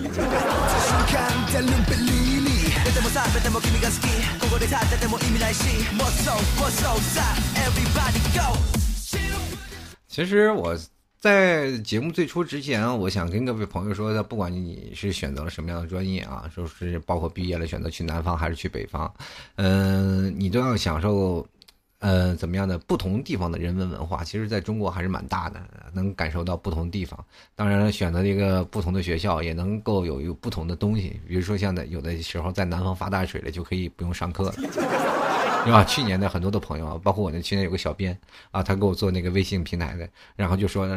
[10.07, 10.77] 其实我
[11.23, 19.09] 在节目最初之前，我想跟各位朋友说的，不管你是选择了什么样的专业啊，就是包括毕业了选择去南方还是去北方，
[19.55, 21.47] 嗯，你都要享受，
[21.99, 24.21] 呃，怎么样的不同地方的人文文化。
[24.21, 25.61] 其实，在中国还是蛮大的，
[25.93, 27.17] 能感受到不同地方。
[27.55, 31.21] 当然，选择一个不同的学校，也能够有有不同的东西。
[31.25, 35.22] 比如说，像在有的时候在南方发大水了，就可以不用上课了。
[35.63, 35.83] 对吧？
[35.83, 38.17] 去年的很多的朋友啊，包括我那去年有个小编
[38.51, 40.87] 啊，他给我做那个微信平台的，然后就说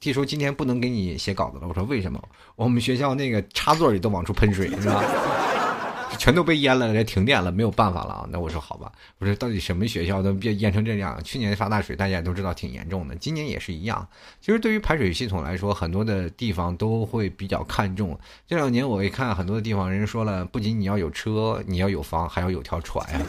[0.00, 1.68] ，T 叔今天不能给你写稿子了。
[1.68, 2.22] 我说为什么？
[2.56, 5.02] 我们学校那个插座里都往出喷水，是吧？
[6.18, 8.28] 全都被淹了，这停电了，没有办法了啊。
[8.32, 11.22] 那我说好吧，我说到底什么学校都别淹成这样？
[11.22, 14.04] 去年发大水，大家也都知道挺严重的，今年也是一样。
[14.40, 18.18] 其实对于排水系统来说，很多的地方都会比较看重。
[18.48, 23.20] 这两年我一看很多的地方，人说了，不仅你要有车，你要有房，还要有条船呀。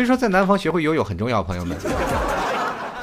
[0.00, 1.76] 所以说，在南方学会游泳很重要，朋友们。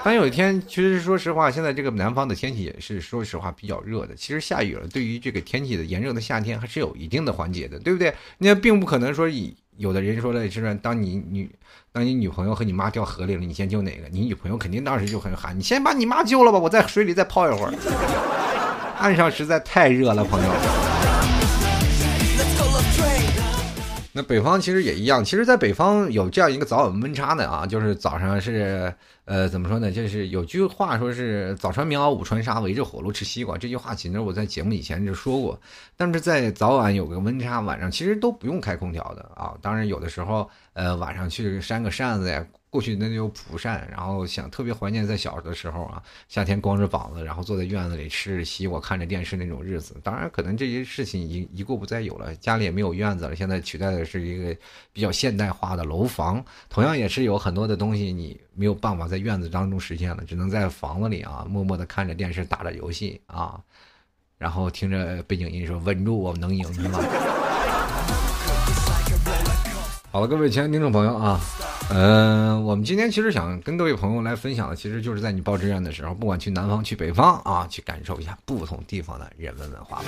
[0.03, 4.15] 但有一天，其实说实话，现在这个南方的天气也是说实话比较热的。
[4.15, 8.11] 其实下雨了，对于这个天气的炎热的夏天还是有一定的缓解的，对不对？
[8.39, 11.47] 那并不可能说，以有的人说了，是当你女
[11.91, 14.07] 当你女朋友和你妈掉河里了，你先救哪个？
[14.09, 17.73] 你女朋友肯定当时就很喊：“你先把你妈救了吧，我在水里再泡一会儿。”
[18.97, 20.49] 岸上实在太热了，朋友。
[24.17, 28.91] 那北方其实也一样，其实，在北方有这样一个早晚温差的啊，就是早上是，
[29.25, 29.91] 呃，怎么说呢？
[29.91, 33.55] 就是有句话说是“早穿棉袄，午穿纱，围着火炉吃西瓜”。
[33.61, 35.61] 这句话其实我在节目以前就说过，
[35.95, 39.53] 但是在早晚有个温差，晚上其实都不用开空调的啊。
[39.61, 42.43] 当然，有的时候，呃，晚上去扇个扇子呀。
[42.69, 49.95] 过去那就蒲扇，然后想特别怀念在小的时候啊，夏天光着膀子，然后坐在院子里吃着西瓜，看着电视那种日子。
[50.03, 54.53] 当然，可能这些事情已一过不再有了，家里也没有院子了，现在取代的是一个
[54.91, 56.43] 比较现代化的楼房。
[56.69, 63.57] 同样也是有很多的东西你没有办法在院子当中实现了，只能在房子里啊，默默的看着电视，打着游戏啊，
[64.37, 66.99] 然后听着背景音说“稳住，我能赢”，是吧？
[70.11, 71.39] 好了，各位亲爱的听众朋友啊。
[71.89, 80.01] 嗯，我们今天其实想跟各位朋友来分享的，其实就是在你报志愿的时候，不管去南方去北方啊，去感受一下不同地方的人文文化。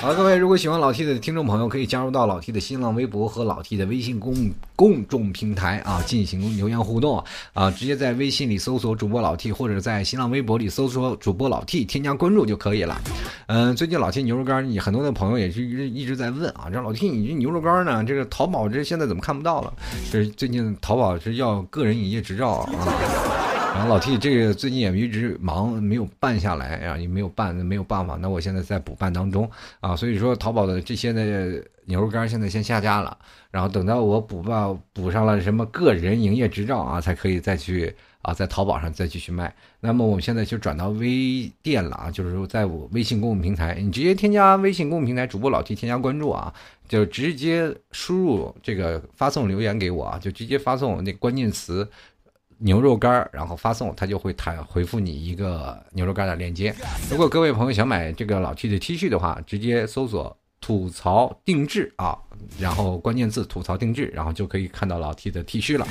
[0.00, 13.00] 好，各位，如果喜欢老 T 的听众朋友，可以加入到老 T 的新浪微博和老 T 的微信公公众平台啊，进行留言互动啊，直接在微信里搜索主播老 T，或者在新浪微博里搜索主播老 T，添加关注就可以了。
[13.48, 19.72] 嗯，最近老 T 牛肉干，你很多的朋友也是一直一直在问啊，这老 T 你这牛肉干呢，这个淘宝这现在怎么看不到了？
[20.04, 22.68] 是最近淘宝是要个人营业执照啊，
[23.74, 28.16] 然后老 T 这个最近也一直忙，没有办下来啊，也没有办，没有办法。
[28.20, 29.48] 那我现在在补办当中
[29.80, 33.16] 啊，所以说淘宝的这些的牛肉干现在先下架了，
[33.50, 39.54] 然后等到我补办补上了什么个人营业执照啊，才可以再去啊，在淘宝上再继续卖。
[39.80, 46.52] 那么我们现在就转到微店了啊，就是说在我微信公众平台，你直接添加微信公众平台主播老 T 添加关注啊。
[46.88, 51.86] 就直接输入这个发送留言给我啊，就直接发送那关键词
[52.56, 56.74] 牛肉干然后发送，他就会弹回复你一个牛肉干的链接。
[57.10, 62.16] 如果各位朋友想买这个老 T 的 T 恤的话，直接搜索吐槽定制啊，
[62.58, 65.86] 然后关键字吐槽定制，然后就可以看到老 T 的 T 恤了。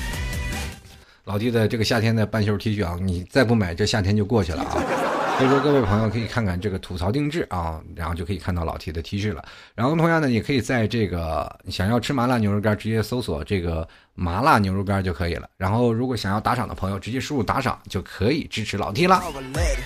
[1.27, 4.81] 老弟的这个夏天的半袖 T 恤啊，你再不买，这夏天就过去了啊。
[5.37, 9.43] 所以说，各位朋友可以看看这个吐槽定制啊，然后就可以看到老 T 的 T 恤了。
[9.75, 13.85] 然后同样呢，也可以在这个想要吃麻辣牛肉干，直接搜索这个
[14.19, 15.47] 麻辣牛肉干就可以了。
[15.57, 19.21] 然后，如果想要打赏的朋友，直接输入打赏就可以支持老 T 了。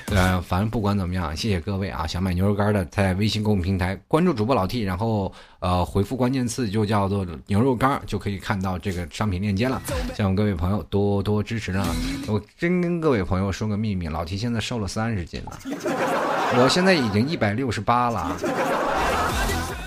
[0.07, 2.07] 呃，反正不管怎么样，谢谢各位啊！
[2.07, 9.81] 想买牛肉干的，在微信公众平台关注主播老 T，然后呃回复关键词就叫做牛肉干，就可以看到这个商品链接了。
[10.15, 11.85] 希望各位朋友多多支持啊！
[12.27, 15.59] 我真跟各位朋友说个秘密，老 T 现在瘦了三十斤了，
[16.57, 18.37] 我现在已经一百六十八了。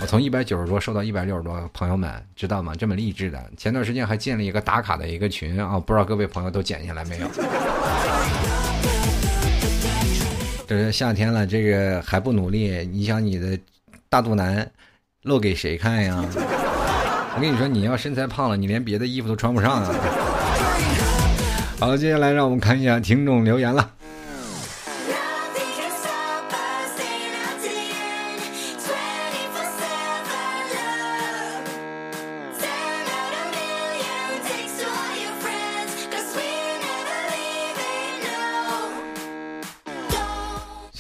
[0.05, 2.75] 我从一百九十多瘦到一百六十多，朋友们知道吗？
[2.79, 3.43] 这么励志的。
[3.57, 7.27] 前段时间还建了一个打卡的一个群啊，不知道各位朋友都减下来没有？
[10.69, 13.59] 这是夏天了，这个还不努力，你想你的
[14.11, 14.71] 大肚腩
[15.23, 16.21] 露给谁看呀？
[17.35, 19.95] 我跟你说，你要身材胖了，你连别的衣服都穿不上啊。
[21.81, 23.91] 好了，接下来让我们看一下听众留言了。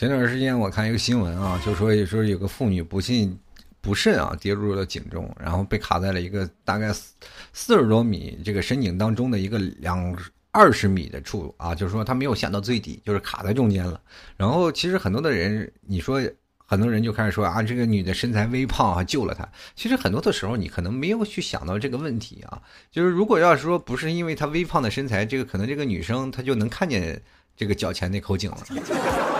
[0.04, 3.38] 前段时间我看一个新闻啊，就说说有个妇女不幸
[3.80, 7.14] 不慎啊跌入了井中，然后被卡在了一个大概四
[7.54, 10.14] 四十多米这个深井当中的一个两
[10.50, 13.98] 二十米的处啊，就是说她没有下到最底，就是卡在中间了。
[14.36, 16.20] 然后其实很多的人，你说
[16.58, 19.48] 很多人就开始说啊，这个女的身材微胖啊，救了她。
[19.74, 27.18] 其实很多的时候你可能没有去想到这个问题啊，就是如果要是说不是因为她微胖的身材，这个可能这个女生她就能看见
[27.56, 29.33] 这个脚前那口井了。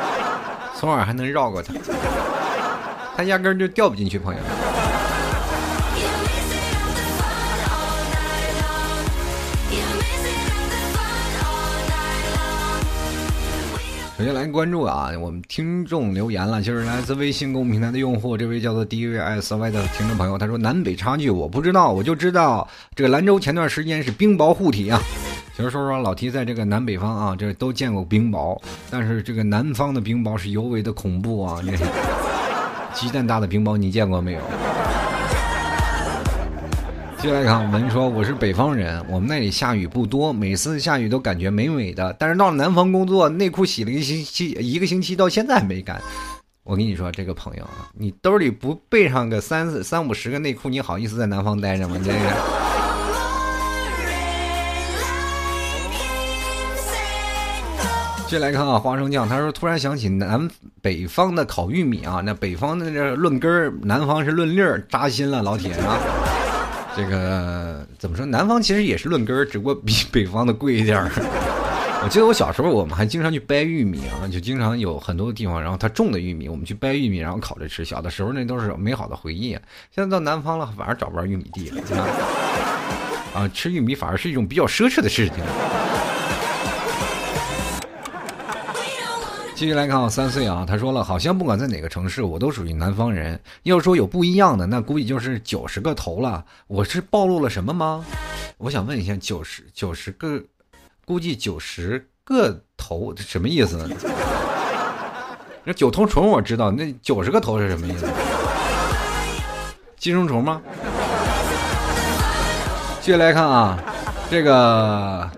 [0.84, 1.72] 从而还能绕过他，
[3.16, 4.40] 他压根儿就掉不进去，朋友。
[14.18, 25.00] 首先来关注啊，我们听众留言了，就是来自微信公众平台的用户，这位叫做 D V S Y 的听众朋友，他说南北差距我不知道，我就知道这个兰州前段时间是冰雹护体啊。
[25.56, 31.60] 其实说说老提在这个南北方啊，这都见过冰雹，但是这个南方的冰雹是尤为的恐怖啊！
[31.64, 31.70] 这
[32.92, 34.40] 鸡蛋大的冰雹你见过没有？
[37.18, 46.02] 接下来看文说我是北方人，我们那里下雨不多，每次下雨都感觉美美的，但是到了南方工作，内裤洗了一星期，一个星期到现在还没干。
[46.64, 51.96] 我跟你说，这个朋友啊，你兜里不备上个三四三五十个内裤，你好意思在南方待着吗？
[52.04, 52.83] 这个。
[58.34, 60.50] 接来看啊，花生酱，他说突然想起南
[60.82, 65.96] 北方的烤玉米啊，那北方的这论根儿，南方是论粒儿，扎心了，老铁啊。
[66.96, 68.26] 这个怎么说？
[68.26, 71.08] 南方其实也是论根儿，只不过比北方的贵一点儿。
[72.02, 77.84] 我记得我小时候，我们还经常去掰玉米啊，就经常有很多地方，然后他种的玉米，我们去掰玉米，然后烤着吃。
[77.84, 79.50] 小的时候那都是美好的回忆。
[79.94, 81.80] 现在到南方了，反而找不着玉米地了
[83.32, 85.36] 啊，吃玉米反而是一种比较奢侈的事情。
[89.54, 93.40] 继续来看啊，三岁啊，他说了，好像不管在哪个城市，我都属于南方人。
[93.62, 96.44] 要说有不一样的，那估计就是九十个头了。
[96.66, 98.04] 我是暴露了什么吗？
[98.58, 100.42] 我想问一下，九十九十个，
[101.04, 103.88] 估计九十个头什么意思呢？
[105.62, 108.08] 那九头虫我知道，那九十个头是什么意思？
[109.96, 110.60] 寄生虫吗？
[113.00, 113.78] 继续来看啊，
[114.28, 115.30] 这个。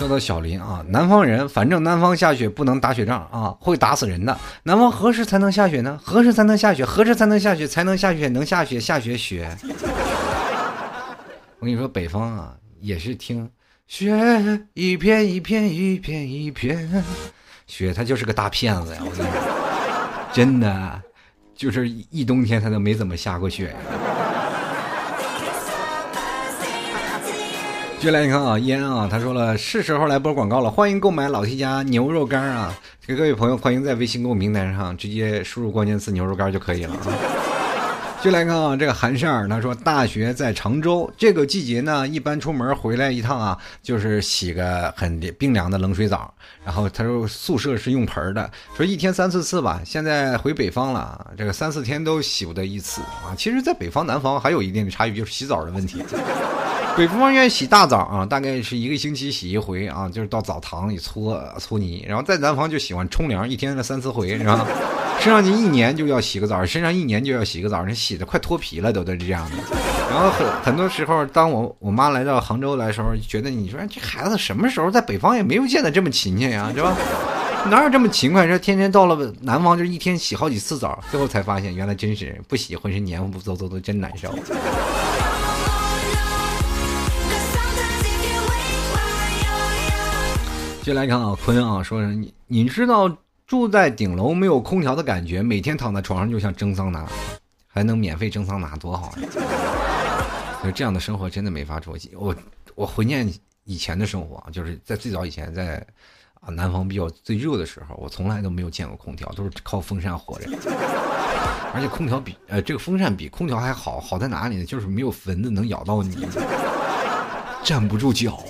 [0.00, 4.34] 叫做小林啊，南方人，反正南方下雪不能打雪仗啊，会打死人的。
[4.62, 6.00] 南方何时才能下雪呢？
[6.02, 6.82] 何时才能下雪？
[6.82, 7.66] 何时才能下雪？
[7.66, 8.26] 才能下雪？
[8.28, 8.80] 能下雪？
[8.80, 9.54] 下雪雪。
[11.60, 13.46] 我跟你说，北方啊，也是听
[13.86, 14.10] 雪
[14.72, 17.04] 一片一片一片一片
[17.66, 19.02] 雪，他就是个大骗子呀！
[19.04, 19.30] 我跟你说，
[20.32, 21.02] 真的，
[21.54, 23.76] 就是一冬天他都没怎么下过雪。
[28.00, 32.74] 接下来你看啊，烟啊，他说了是时候来播广告了，欢迎购买老 T 家牛肉干啊！
[33.06, 37.06] 给各位朋友，欢迎在微信购物平台上直接输入关键词“牛肉干”就可以了啊。
[38.22, 46.32] 就来看啊，这个韩善儿他说，大学在常州，这个季节呢，一般出门回来一趟啊，就是洗个很冰凉的冷水澡。
[46.70, 49.82] 然后他说宿舍是用盆的，说一天三四次吧。
[49.84, 53.34] 现在回北方了，这个三四天都洗不得一次啊。
[53.36, 56.00] 其实，在北方南方还有一定的差距，就是洗澡的问题。
[56.96, 62.04] 北方愿意洗大澡啊，大概是一个星期洗一回啊，就是到澡堂里搓搓泥。
[62.06, 64.64] 然后在南方就喜欢冲凉，一天三四回，是吧？
[65.20, 69.56] 身上你一年就要洗个澡，身上一年就要洗个澡，人洗的快脱皮了，都都是这样的。
[70.10, 76.96] 然后很很多时候，当我我妈来到杭州来的时候，觉得你说这孩子什么时候在北方也没有见得这么勤勤呀，啊是吧？
[77.68, 78.46] 哪有这么勤快？
[78.46, 84.34] 说天天到了南方就一天洗好几次澡，最后才发现原来真是不洗浑身黏糊不嗖嗖的，真难受。
[90.82, 93.14] 接来看啊，坤啊，说你你知道
[93.46, 97.06] 住在顶楼没有空调的感觉，每天躺在床上就像蒸桑拿，
[97.68, 99.28] 还能免费蒸桑拿，多好呀！
[100.64, 102.10] 就这样的生活真的没法出去。
[102.14, 102.34] 我
[102.74, 103.30] 我怀念
[103.64, 105.86] 以前的生活，就是在最早以前，在
[106.40, 110.48] 啊南方比较最热的时候，我从来都没有见过空调，都是靠风扇活着。
[111.72, 114.64] 而且空调比呃这个风扇比空调还好，好在哪里呢？
[114.64, 116.26] 就是没有蚊子能咬到你，
[117.62, 118.42] 站不住脚。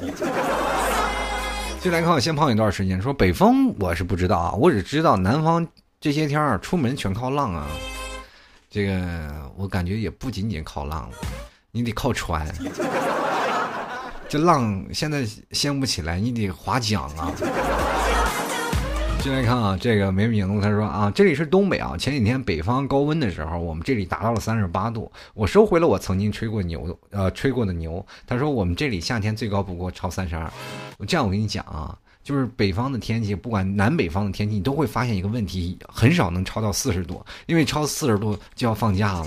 [1.81, 5.67] 进来看我先胖一段时间，说北方我是不知道啊，我只知道南方
[6.01, 7.67] 这些天儿出门全靠浪啊。
[8.71, 11.11] 这个我感觉也不仅仅靠浪，
[11.73, 12.47] 你得靠船。
[14.31, 17.33] 这浪现在掀不起来，你得划桨啊。
[19.21, 20.63] 进来看啊，这个没名字。
[20.63, 21.97] 他说啊，这里是东北啊。
[21.99, 25.11] 前几天北方高温的时候，我们这里达到了三十八度。
[25.35, 28.07] 我收回了我曾经吹过牛，呃，吹过的牛。
[28.25, 30.49] 他说我们这里夏天最高不过超三十二。
[31.09, 39.27] 这样我跟你讲啊，就是北方的天气，不管南北方的天气，你都会发现一个问题，很少能超到四十度，因为超四十度就要放假了。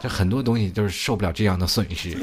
[0.00, 2.16] 这很多东西都是受不了这样的损失。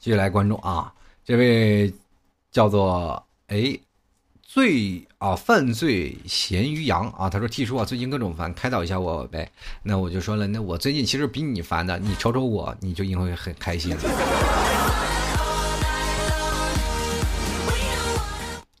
[0.00, 0.90] 继续来关注啊，
[1.26, 1.92] 这位
[2.50, 3.78] 叫做哎
[4.42, 9.50] 罪啊犯罪咸鱼羊啊，他说 T 叔啊，最近各种烦，开导一下我呗。
[9.82, 13.94] 那我就说了，那我最近其实比你烦的，你瞅瞅我，你就应该会很开心。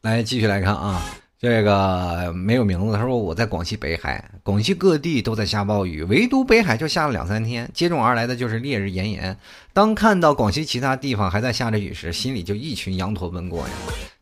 [0.00, 1.02] 来继续来看啊。
[1.42, 2.94] 这个没有名字。
[2.94, 9.34] 他说我在广西北海，广西各地都在下暴雨，唯独北海就下了两三天，接踵而来的就是烈日炎炎。
[9.72, 13.74] 当看到广西其他地方还在下着雨时，心里就一群羊驼奔过呀。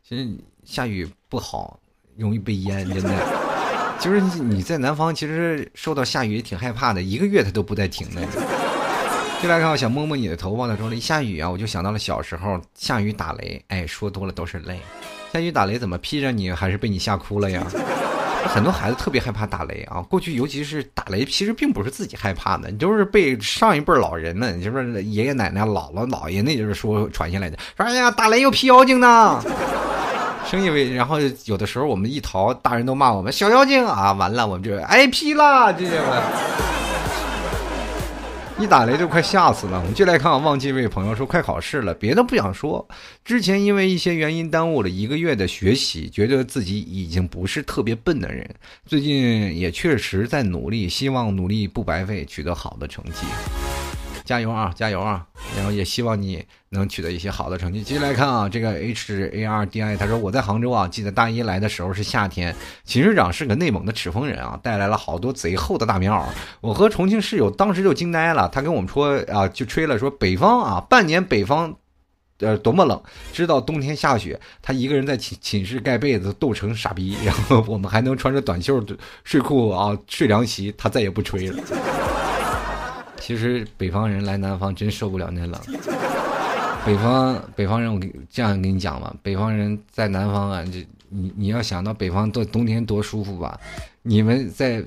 [0.07, 0.27] 其实
[0.63, 1.79] 下雨不好，
[2.15, 3.13] 容易被淹，真的。
[3.99, 8.21] 就是你在南方，其实受到下雨也挺害怕的，一个月它都不带停的。
[9.41, 10.67] 就来看，我想摸摸你的头发。
[10.67, 14.79] 他说了一下雨啊，我就想到了小时候下雨打雷，哎，说多了都是泪。
[15.33, 17.65] 下雨打雷怎么劈着你，还是被你吓哭了呀？
[18.47, 20.01] 很多孩子特别害怕打雷啊。
[20.09, 27.57] 过去尤其是打雷，其实并不是自己害怕的，你都是被上一辈老人们，就是爷爷奶奶、姥姥姥爷那就是说传下来的。
[27.77, 29.41] 说哎呀，打雷又劈妖精呢。
[30.49, 36.78] 生意为，然后有的时候我们一逃，大人都骂我们小妖精啊，完了我们就挨劈了，这些们。
[38.59, 39.79] 一打雷就快吓死了。
[39.79, 42.85] 我们就来看看忘记一位朋友说快考试了，别的不想说。
[43.23, 48.47] 之前因为一些原因耽误了一个月的学习，觉得自己已经不是特别笨的人。
[48.85, 53.78] 最近也确实在努力，希望努力不白费，取得好的成绩。
[54.29, 55.25] 加油啊，加油啊！
[55.57, 57.81] 然后也希望你能取得一些好的成绩。
[57.81, 66.27] 接下来看啊，这个 H A R D I，他说我在杭州啊，记得大一来的时候是夏天，寝室长是个内蒙的赤峰人啊，带来了好多贼厚的大棉袄。
[66.61, 71.75] 我和重庆室友当时就惊呆了，他跟我们说啊，就吹了说北方啊，半年北方，
[72.37, 73.01] 呃多么冷，
[73.33, 78.79] 知道冬天下雪，他一个人在寝寝室盖被子冻成傻逼，然后我们还能穿着短袖
[79.23, 81.98] 睡裤啊睡凉席，他再也不吹了。
[83.29, 85.61] 其实北方人来南方真受不了那冷。
[86.83, 93.59] 北方北方人，我给这样跟你讲吧，北方人在南方啊，这你你要想到北方多冬天多舒服吧？
[94.01, 94.83] 你们在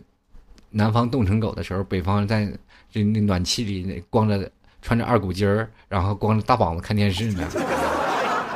[0.70, 2.53] 南方冻成狗的时候，北方在
[2.90, 7.47] 这那暖气里那光着穿着二股筋儿，然后光着大膀子看电视呢。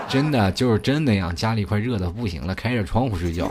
[0.09, 3.49] 真的就是真那样，家里快热的不行了，开着窗户睡觉。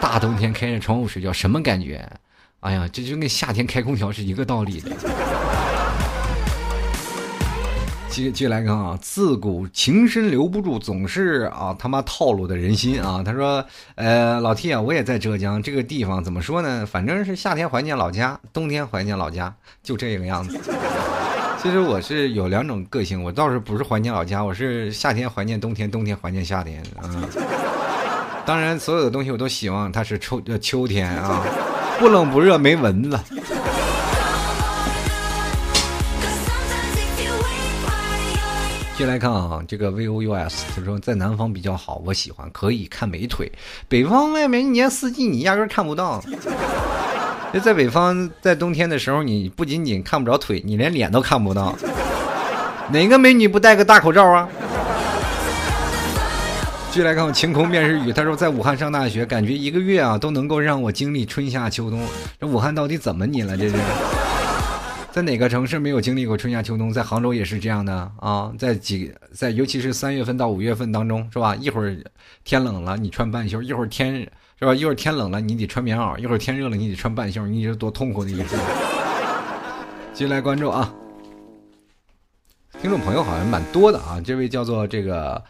[0.00, 2.08] 大冬天开着窗户睡觉，什么感觉？
[2.66, 4.90] 哎呀，这就跟夏天开空调是一个道理的。
[8.10, 13.22] 接接来看啊，自古情深留不住，总是啊他妈套路的人心啊。
[13.24, 13.64] 他说，
[13.94, 16.84] 呃，老 T 啊，我也在浙江这个地方，怎么说呢？
[16.84, 19.54] 反正是夏天怀念老家，冬天怀念老家，
[19.84, 20.58] 就这个样子。
[21.62, 27.14] 其实我是有两种个性，我倒是不是怀念老家，我是夏天怀念冬天，冬天怀念夏天啊。
[28.44, 31.44] 当然，所有的东西我都希望它是秋呃秋天啊。
[31.98, 33.18] 不冷不热没蚊子。
[38.96, 43.50] 进来看啊，这个 V O U S 他说在南方比较好，我喜欢可以看美腿。
[43.88, 46.22] 北方外面一年四季你压根看不到。
[47.52, 51.76] 就在北方，在冬天的时候，你不仅仅看不着腿，你连脸都看不到。
[52.90, 54.48] 哪个美女不戴个大口罩啊？
[56.96, 58.10] 继续来看我，晴空便是雨。
[58.10, 62.00] 他说，在武汉上大学，感觉一个月啊都能够让我经历春夏秋冬。
[62.40, 63.54] 这武汉到底怎么你了？
[63.54, 63.76] 这是
[65.10, 66.90] 在哪个城市没有经历过春夏秋冬？
[66.90, 71.54] 在杭州也是这样的啊，在几在尤其是三月份到五月份当中，是吧？
[71.56, 71.94] 一会儿
[72.44, 74.14] 天冷了，你穿半袖；一会儿天
[74.58, 74.74] 是吧？
[74.74, 77.46] 一会儿天冷了，你得穿棉袄；一会儿天热了，你得穿半袖。
[77.46, 78.56] 你是多痛苦的一个事。
[80.14, 80.90] 接下来关注啊，
[82.80, 85.44] 听众朋友好像蛮多的啊，这位叫做这个。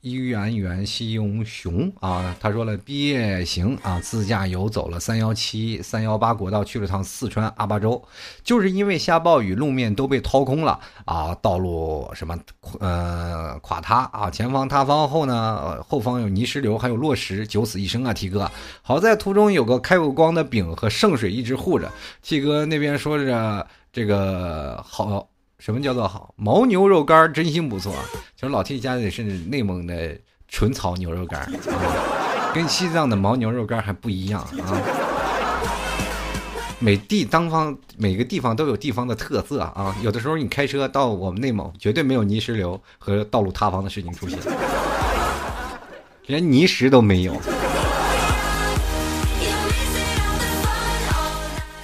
[0.00, 8.00] 一元元西永雄啊，他说了毕业行啊，自驾游走了三幺七、三幺八国道，去了趟四川阿坝州，
[8.44, 12.38] 就是因为下暴雨，路面都被掏空了啊，道路什么
[12.78, 18.48] 呃垮塌啊，前方塌方后呢，后方有泥石流，还有落石，九死一生啊，T 哥，
[18.82, 21.90] 好在途中有个开过光的饼和圣水一直护着
[22.22, 25.28] ，T 哥那边说着这个好。
[25.58, 26.32] 什么叫做好？
[26.36, 27.92] 牦牛肉干真心不错。
[28.36, 34.80] 其实老 T 家的是内蒙的纯草牛肉干啊，跟西藏的牦牛肉干还不一样啊。
[36.78, 39.94] 每地当方每个地方都有地方的特色啊。
[40.00, 44.38] 有的时候你开车到我们内蒙，绝对没有泥石流和道路塌方的事情出现，
[46.26, 47.34] 连泥石都没有。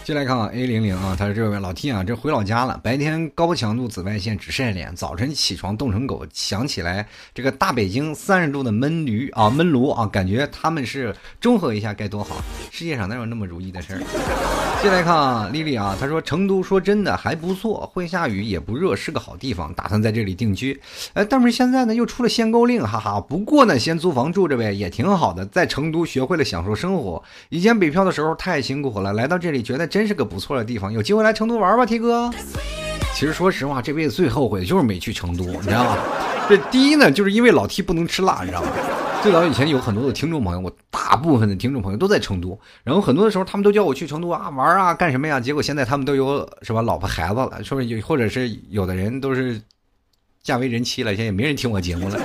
[0.04, 2.78] 进来看啊，A 零零啊，他说这位老 T 啊，这回老家了。
[2.84, 6.26] 白天高强度紫外线直晒脸，早晨起床冻成狗。
[6.30, 12.36] 想起来这个大北京三十度的闷驴啊，闷炉啊，感觉他们是中和一下该多好。
[12.70, 14.02] 世界上哪有那么如意的事儿？
[14.82, 20.78] 进来看啊，丽丽啊，她说成都说真的还不错，会下雨也不热，是个好地方，打算在这里定居。
[21.14, 23.18] 哎，但是现在呢又出了限购令，哈哈。
[23.18, 27.22] 不过呢，先租房住着呗，也挺好的，在成都学会了享受生活。
[27.48, 29.88] 以前北漂的时候太辛苦了，来到这里觉得。
[29.94, 32.28] 真是个不错的地方，有机会来成都玩吧，T 哥。
[33.14, 35.98] 其实说实话，这辈子最后悔的就是没去成都，你知道吗？
[36.48, 38.70] 这第一呢，就是因为老 T 不能吃辣，你知道吗？
[39.22, 45.38] 最早以前有很多的听众朋友，我大部分的听众朋友都在成都，然后很多的时候他们都叫我去成都啊玩啊干什么呀？
[45.38, 49.62] 结果现在他们都有什么老婆孩子了，说有或者是有的人都是
[50.42, 52.18] 嫁为人妻了，现在也没人听我节目了。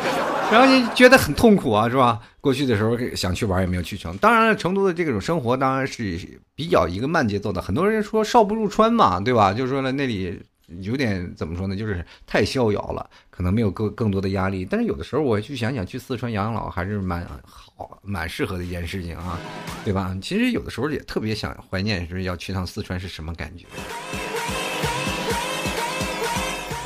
[0.51, 2.19] 然后你觉得很痛苦啊，是吧？
[2.41, 4.17] 过去的时候想去玩也没有去成。
[4.17, 6.19] 当然了，成都的这种生活当然是
[6.55, 7.61] 比较一个慢节奏的。
[7.61, 9.53] 很多人说少不入川嘛，对吧？
[9.53, 10.41] 就是说呢，那里
[10.81, 11.75] 有点怎么说呢？
[11.75, 14.65] 就是太逍遥了，可能没有更更多的压力。
[14.67, 19.37] 但是有的时候我去想想，去四川养老还是蛮好、蛮适合的一件事情啊，
[19.83, 20.17] 对吧？
[20.19, 23.65] 其实有的时候也特别想怀念，是要去趟四川是什么感觉。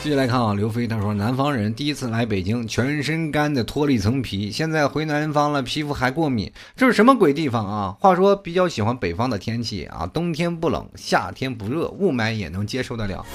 [0.04, 7.96] 继续来看啊，刘飞他说，南方人第一次来北京，全身干的脱了一层皮，现在回南方了，皮肤还过敏，这是什么鬼地方啊？
[8.02, 13.26] 话说比较喜欢北方的天气啊，冬天不冷，夏天不热，雾霾也能接受得了。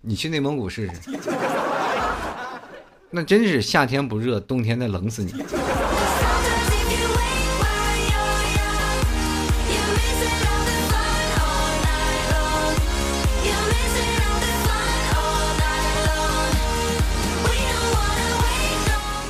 [0.00, 0.94] 你去内蒙古试试，
[3.10, 5.34] 那真是夏天不热，冬天得冷死你。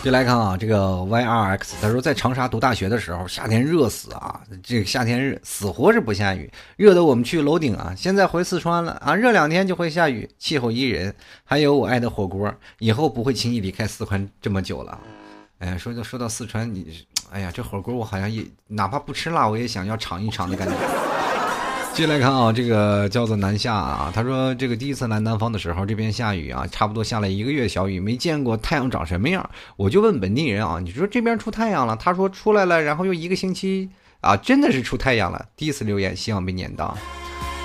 [0.05, 7.95] 就来看啊，这个 Y R X，他说在长沙读大学的时候，夏天热死啊，这个夏天热死活是不下雨，热的我们去楼顶啊。
[7.97, 11.15] 现在回四川了啊，热两天就会下雨，气候宜人。
[11.43, 15.01] 还有我爱的火锅，以后不会轻易离开四川这么久了。
[15.61, 21.04] 哎，说到说到四川，你，哎呀，这火锅我好像也哪怕不吃辣，我也想要尝一尝的感觉。
[21.95, 29.49] 进来看啊，这个叫做南下啊，他说这个第一次来南方的时候，这边下雨啊，差不多下了一个月小雨，没见过太阳长什么样。
[29.77, 31.95] 我就问本地人啊，你说这边出太阳了？
[31.95, 33.89] 他说出来了，然后又一个星期
[34.21, 35.47] 啊，真的是出太阳了。
[35.57, 36.99] 第一次留言，希望被念到。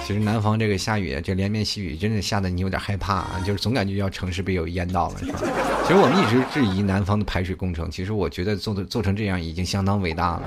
[0.05, 5.39] 其实南方这个下雨，这连绵细雨，真的吓得你有点害怕啊，就是总感觉要城市被有淹到了，是吧？
[5.87, 10.43] 其实我们一直质疑南方的排水工程，其实我觉得做的做成这样已经相当伟大了。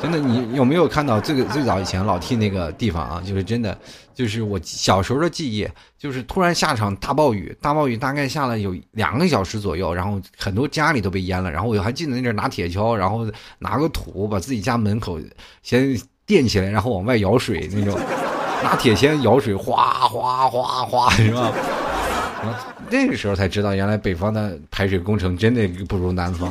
[0.00, 3.22] 真的，你有没有看到这个最早以前老 T 那个地方啊？
[3.26, 3.76] 就是真的，
[4.14, 5.68] 就是我小时候的记忆，
[5.98, 11.50] 就是突然下场大暴雨，大暴雨大概下了有两个小时左右，然后很多家里都被淹了。
[11.50, 13.26] 然后我还记得那阵拿铁锹，然后
[13.58, 15.18] 拿个土把自己家门口
[15.62, 17.98] 先垫起来，然后往外舀水那种，
[18.62, 21.52] 拿铁锨舀水，哗哗哗哗，是吧？
[22.88, 26.48] 那个时候才知道，原来北方的排水工程真的不如南方。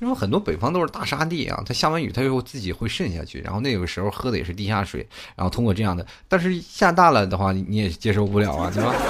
[0.00, 8.94] 因为很多北方都是大沙地啊，它下完雨它又自己会渗下去，然后那个时候喝的也是地下水，然后通过这样的，但是下大了的话你也接受不了啊，对吧？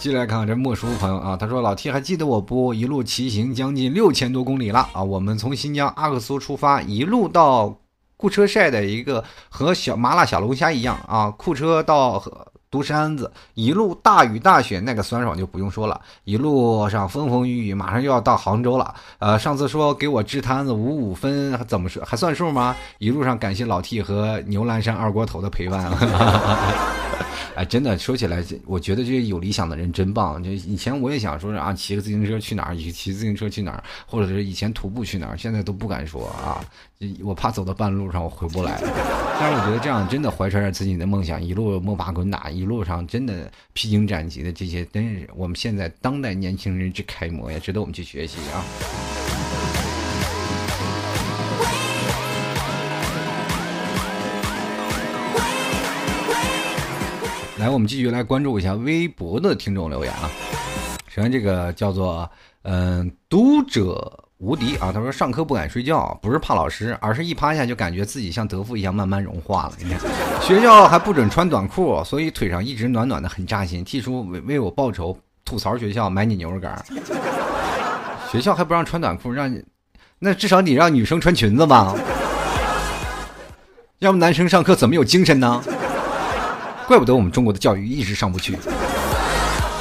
[0.00, 2.72] 进来看看这莫叔朋友啊，他说老 T 还记得我不？
[2.72, 7.78] 一路骑行将近六千多公里了啊，我们从新疆阿克苏出发，一路到
[8.16, 12.53] 库车晒的一个和小麻辣小龙虾一样啊，库车到和。
[12.74, 16.00] 独山子，一路大雨大雪，那个酸爽就不用说了。
[16.24, 18.92] 一路上风风雨雨，马上就要到杭州了。
[19.20, 22.74] 呃，上次说给我支摊子五五分，怎么说还算数吗？
[22.98, 25.96] 一路上感谢老 T 和牛栏山二锅头的陪伴了。
[27.56, 30.42] 哎，真的说起来，我觉得这些有理想的人真棒。
[30.42, 36.64] 就以前我也想说啊，骑个自行车去哪儿，骑自行车去哪儿，或者是以前徒步去哪儿，现在都不敢说啊，
[37.22, 38.78] 我怕走到半路上我回不来。
[39.38, 49.23] 但是我觉得这样真的怀揣着自己的梦想，一路摸爬滚打，一路上真的披荆斩棘的这些，真是我们现在当代年轻人之楷模呀，值得我们去学习啊。
[57.64, 60.30] 来，我们继续来关注一下微博的听众留言啊。
[61.08, 69.72] 首先，这个叫做嗯读者无敌啊，他说上课不敢睡觉，不是怕老师，而是一趴下就感觉自己像德芙一样慢慢融化了。
[69.78, 69.98] 你看，
[70.42, 73.82] 学校还不准穿短裤，所以腿上一直暖暖的，很扎心。
[73.82, 76.84] T 叔为为我报仇，吐槽学校买你牛肉干。
[78.30, 79.64] 学校还不让穿短裤，让你
[80.18, 81.96] 那至少你让女生穿裙子吧？
[84.00, 85.64] 要不男生上课怎么有精神呢？
[86.86, 88.56] 怪不得我们中国的教育一直上不去。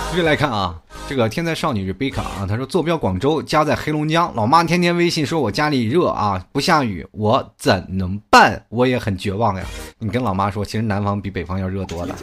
[0.09, 0.79] 继续来看啊，
[1.09, 8.63] 这个天才少女瑞贝卡啊，她说坐标广州，家在黑龙江，老妈天天微信说我家里热啊，不下雨，我怎能办？
[8.69, 9.65] 我也很绝望呀。
[9.97, 12.15] 你跟老妈说，其实南方比北方要热多了。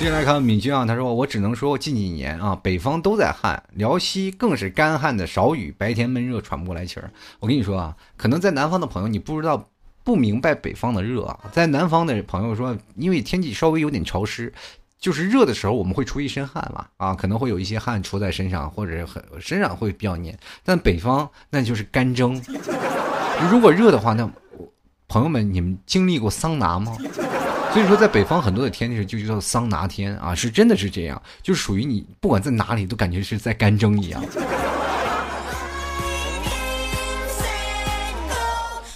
[0.00, 7.10] 接下来看敏君啊，他说我只能说近几年啊，北方都在旱，辽西更是干旱的少雨，白天闷热喘不过来气儿。
[7.40, 9.68] 我跟你说啊，可能在南方的朋友你不知道。
[10.04, 14.52] 不明白北方的热啊，在南方的朋友说，因为天气稍微有点潮湿，
[14.98, 20.36] 就是热的时候我们会出一身汗嘛，啊，可能会有一些汗出在身上，或者很身上会比较黏。
[20.64, 22.42] 但北方那就是干蒸，
[23.50, 24.28] 如果热的话，那
[25.08, 26.96] 朋友们你们经历过桑拿吗？
[27.72, 34.22] 所以说在北方很多的天气就叫桑拿天啊，是真的是这样，就属于你不管在哪里都感觉是在干蒸一样。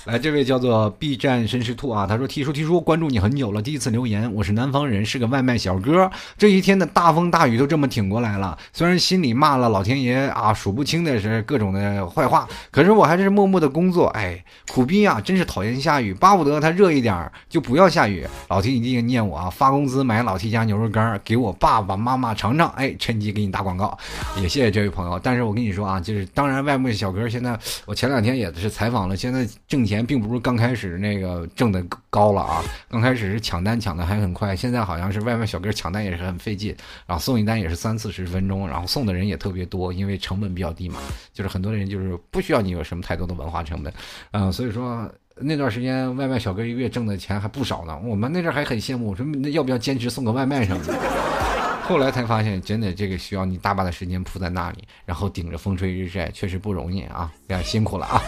[0.07, 6.09] 来，这位叫做 B 站绅士兔啊，他说：“提叔提叔，关注你很久了，第一次留言，我是南方人，是个外卖小哥。
[6.39, 14.07] 这一天的大风大雨都这么挺过来了，虽然心里骂了老天爷啊数不清的是各种的坏话，可是我还是默默的工作。
[14.11, 18.25] 哎，苦逼啊，真是讨厌下雨，巴不得它热一点就不要下雨。
[18.47, 22.69] 老 T 一定念我啊，发工资买老 T 家牛肉干给我爸爸妈妈尝尝。
[22.77, 23.99] 哎，趁机给你打广告，
[24.41, 25.19] 也谢谢这位朋友。
[25.21, 36.77] 但是我跟你说啊，就是当然外卖小哥现在，我前两天也是采访了，现在挣钱。”钱并不是刚开始那个挣的高了啊，刚开始是抢单抢的还很快，现在好像是外卖小哥抢单也是很费劲，
[37.07, 41.01] 然后送一单也是三四十分钟，然后送的人也特别多，因为成本比较低嘛，
[41.33, 43.93] 就是很多人就是不需要你有什么太多的文化成本，
[44.33, 50.95] 嗯，所以说那段时间外卖小哥一个月挣的钱还不少呢，我们那阵还很羡慕，我说那要不要坚持送个外卖什么的，
[51.85, 58.21] 后来才发现真的这个需要你大把的时间扑在那里，然后顶着风吹日晒，确实不容易啊，非常辛苦了啊。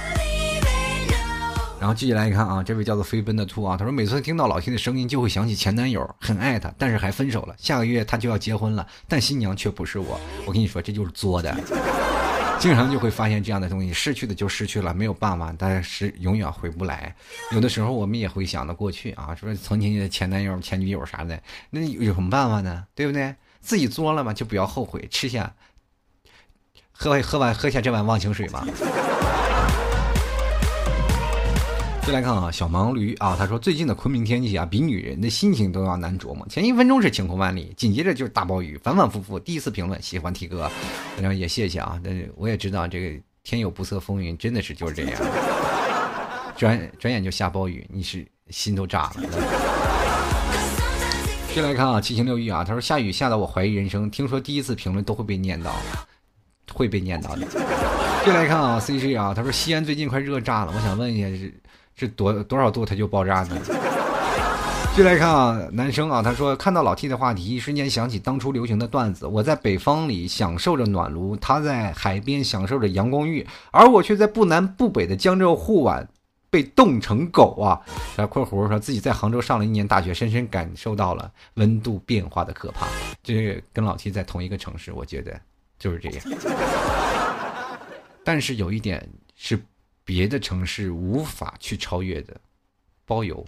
[1.81, 7.55] 然后继续来看啊，这位叫做飞奔的兔啊，他说每次听到老 T 的声音就会想起前男友，很爱他，但是还分手了。
[7.59, 10.20] 下个月他就要结婚了，但新娘却不是我。
[10.45, 11.57] 我跟你说，这就是作的。
[12.59, 17.14] 经常就会发现这样的东西，失去的就失去了，没有办法，但是永远回不来。
[17.53, 22.85] 有的时候我们也会想到过去啊，说曾经的前男友、前女友啥的，那有什么办法呢？
[22.97, 23.33] 对不对？
[23.61, 25.55] 自己作了嘛，就不要后悔，吃下，
[26.91, 28.66] 喝喝完喝下这碗忘情水吧。
[32.09, 36.49] 再来看啊，小毛驴啊，他说最近的昆明天气啊，比女人的心情都要难琢磨。
[36.49, 39.39] 前一分钟是晴空万里，紧接着就是大暴雨，反反复复。
[39.39, 40.71] 第一次评论，喜欢 T 哥，
[41.17, 42.01] 反正也谢谢啊。
[42.03, 45.21] 但是我也知道这个天有不测风云，真的是就是这样，
[46.57, 49.17] 转转眼就下暴雨，你是心都炸了。
[51.55, 55.73] 再来看啊，七情六欲啊，他说下雨下到我怀疑人生，听说第一次评论都会被念叨，
[56.73, 57.47] 会被念叨的。
[58.25, 61.53] 再来看啊，C J 啊，他说西安最近快热炸了，我想问一下是
[61.99, 62.09] 是。
[62.09, 63.59] 多多少度它就爆炸呢？
[64.90, 69.26] 继续来看啊，男生啊，他说看到老 T 的话题，一瞬间想起当初流行的段子。
[69.26, 76.09] 我在北方里享受着暖炉，他在海边享受着阳光浴，而我却在不南不北的江浙沪皖
[76.51, 77.78] 被冻成狗啊！
[78.16, 82.86] 在括弧说自己在杭州上了一年大学，深深感受到了温度变化的可怕。
[83.22, 85.38] 这跟老 T 在同一个城市，我觉得
[85.78, 86.20] 就是这样。
[88.24, 89.61] 但是有一点是。
[90.09, 92.35] 别的城市无法去超越的，
[93.05, 93.45] 包邮，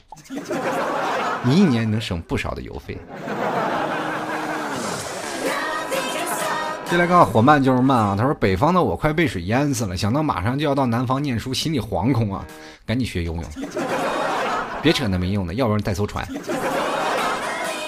[1.43, 2.99] 你一年能省不少的邮费。
[6.85, 12.45] 接来看火慢就是慢啊，他说北方的我快被水淹死了，想到马上就要到南方念书，心里惶恐啊，
[12.85, 13.45] 赶紧学游泳，
[14.83, 16.29] 别扯那没用的，要不然带艘船。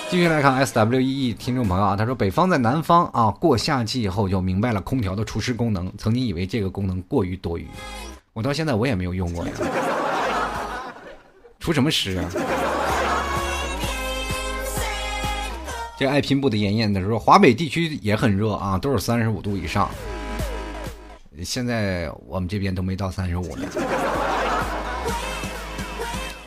[0.09, 7.69] 继续来看 S W E E 听众朋友啊，他说北方在南方啊，过夏季以后就明白了空调的除湿功能，曾经以为这个功能过于多余，
[8.33, 9.53] 我到现在我也没有用过呀，
[11.61, 12.31] 出什么湿啊？
[15.99, 19.91] 这爱拼布的妍妍他说华北地区也很热啊，都是三十五度以上，
[21.45, 23.69] 现在我们这边都没到三十五呢。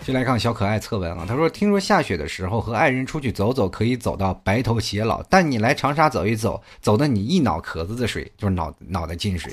[0.04, 5.24] 先来看小可爱测文啊，他说：“听说下雪的时候和爱人出去走走，可以走到白头偕老。
[5.30, 9.52] 但你来长沙走一走，走的你一脑壳子的水，就是脑脑袋进水。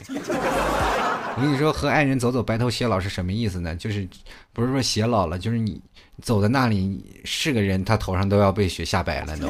[1.35, 3.75] 我跟你说，和爱人走走白头偕老是什么意思呢？
[3.77, 4.07] 就是
[4.53, 5.81] 不是说偕老了，就是你
[6.21, 9.49] 走在那里是个人，他头上都要被雪吓白了都。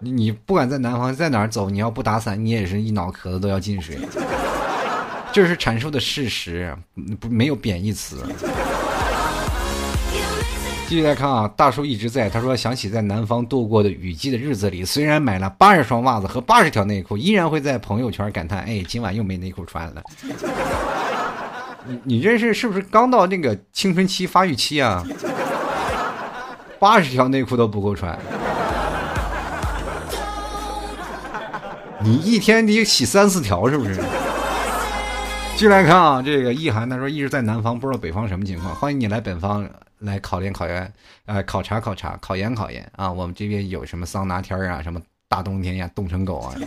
[0.00, 3.98] 你你不管在南方在哪儿走，你要不打伞，你也是一脑壳子都要进水。
[5.32, 6.76] 这是阐述的事实，
[7.20, 8.24] 不没有贬义词。”
[10.86, 12.28] 继续来看啊，大叔一直在。
[12.28, 20.02] 他说想起在南方度过的雨季的日子里，虽然买了八十双袜子和八十条内裤，依然会在朋友圈感叹：“哎，今晚又没内裤穿了。”
[21.86, 25.04] 你你这是是不是刚到那个青春期发育期啊？
[26.78, 28.18] 八十条内裤都不够穿，
[32.00, 33.96] 你一天得洗三四条是不是？
[35.54, 39.68] 继续来看啊，这个意涵他说一直在南方，不知道北方什么情况，欢迎你来北方。
[40.04, 40.92] 来考验考验，
[41.26, 43.10] 呃，考察考察，考研考研啊！
[43.10, 46.54] 我们这边有什么桑拿天啊，什么大冬天呀，冻成狗啊！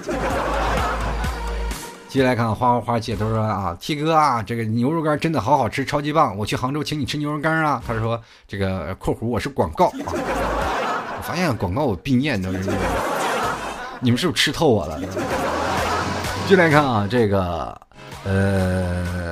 [2.10, 6.36] 接下来看花花花姐，她说啊，T 哥啊，这个牛肉干真的好好吃，超级棒！
[6.36, 7.84] 我去杭州请你吃牛肉干啊！
[7.86, 9.94] 他说这个（括弧）我是广告啊！
[11.18, 12.72] 我发现广告我必念都是，
[14.00, 15.00] 你们是不是吃透我了？
[16.48, 17.80] 继续来看啊，这个
[18.24, 19.27] 呃。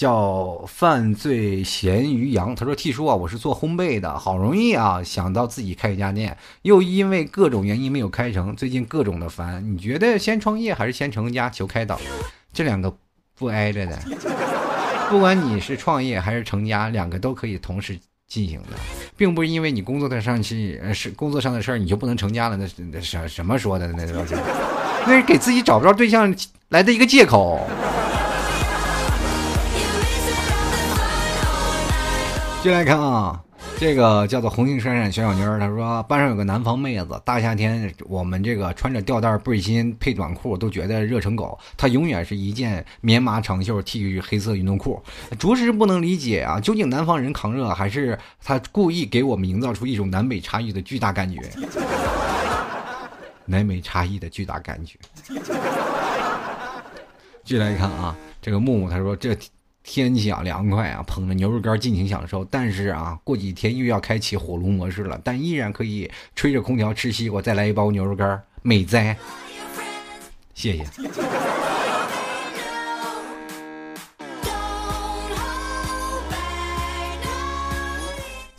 [0.00, 9.62] 叫犯罪咸鱼羊，他说：“T 叔啊，我是做烘焙的，好容易啊想到自己开一家店，又因为各种原因没有开成，最近各种的烦。
[9.62, 11.50] 你觉得先创业还是先成家？
[11.50, 12.00] 求开导。
[12.50, 12.90] 这两个
[13.36, 13.98] 不挨着的，
[15.10, 17.94] 不管你是创业还是成家，两个都可以同时
[18.26, 18.78] 进行的，
[19.18, 22.56] 并不是因为你工作的上去是工作上的事儿，你就不能成家了。
[22.56, 23.86] 那那什什么说的？
[23.88, 24.34] 那都是
[25.06, 26.34] 那是给自己找不着对象
[26.70, 27.60] 来的一个借口。”
[32.62, 33.42] 进来看啊，
[33.78, 45.02] 这个叫做红星闪闪小小妮儿，她说班上有个南方妹子，大夏天我们这个穿着吊带背心配短裤都觉得热成狗，她永远是一件棉麻长袖 T 恤黑色运动裤，
[45.38, 51.40] 着实不能理解啊，究竟南方人扛热还是他故意给我们营造出一种南北差异的巨大感觉？
[53.46, 54.98] 南北差异的巨大感觉。
[57.42, 59.34] 继续来看啊，这个木木他说这。
[59.92, 62.44] 天气啊凉快啊，捧着牛肉干尽情享受。
[62.44, 69.16] 但是啊，过几天又要开启火炉模式了，但依然可以吹着空调吃西瓜，再来一包牛肉干，美哉！
[70.54, 70.86] 谢谢。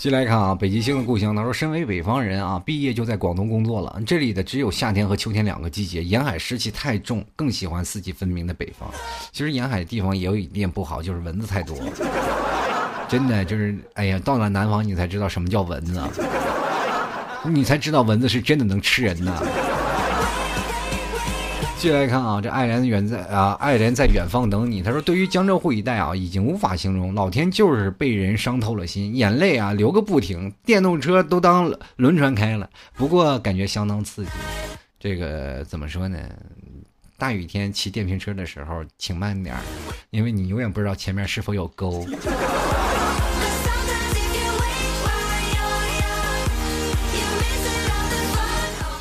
[0.02, 1.36] 进来看啊，北极星的故乡。
[1.36, 4.02] 他说：“身为北方人啊，毕业就在广东工作了。
[4.04, 8.90] 这里的只有夏天和秋天两个季节，沿海湿气太重，更喜欢四季分明的北方。
[9.32, 11.78] 其实沿海地方也有一点不好，就是蚊子太多。
[13.08, 16.02] 真的就是，哎呀，到了南方你才知道什么叫蚊子，
[17.44, 19.40] 你才知道蚊子是真的能吃人呐。”
[21.82, 24.84] 继续来看啊，这爱莲远在啊，爱莲在远方等你。
[24.84, 32.70] 他说：“对于江浙沪一带啊，已经无法形容，老天就是被人伤透了心，眼泪啊流个不停，电动车都当轮船开了。
[32.94, 34.30] 不过感觉相当刺激。
[35.00, 36.20] 这个怎么说呢？
[37.18, 39.56] 大雨天骑电瓶车的时候，请慢点，
[40.12, 42.06] 因为你永远不知道前面是否有沟。”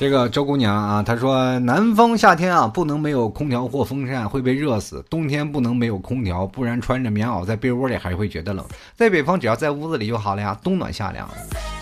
[0.00, 8.64] 这个周姑娘啊，她说南方夏天啊不能没有空调或风扇会被热死，冬天不能没有空调，不然穿着棉袄在被窝里还会觉得冷。
[8.96, 11.28] 在北方只要在屋子里就好了呀，冬暖夏凉。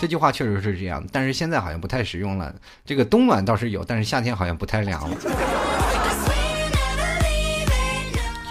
[0.01, 2.53] 这句话确实是这样，但是现在好像不太实用了。
[2.85, 5.15] 这个冬暖倒是有，但是夏天好像不太凉了。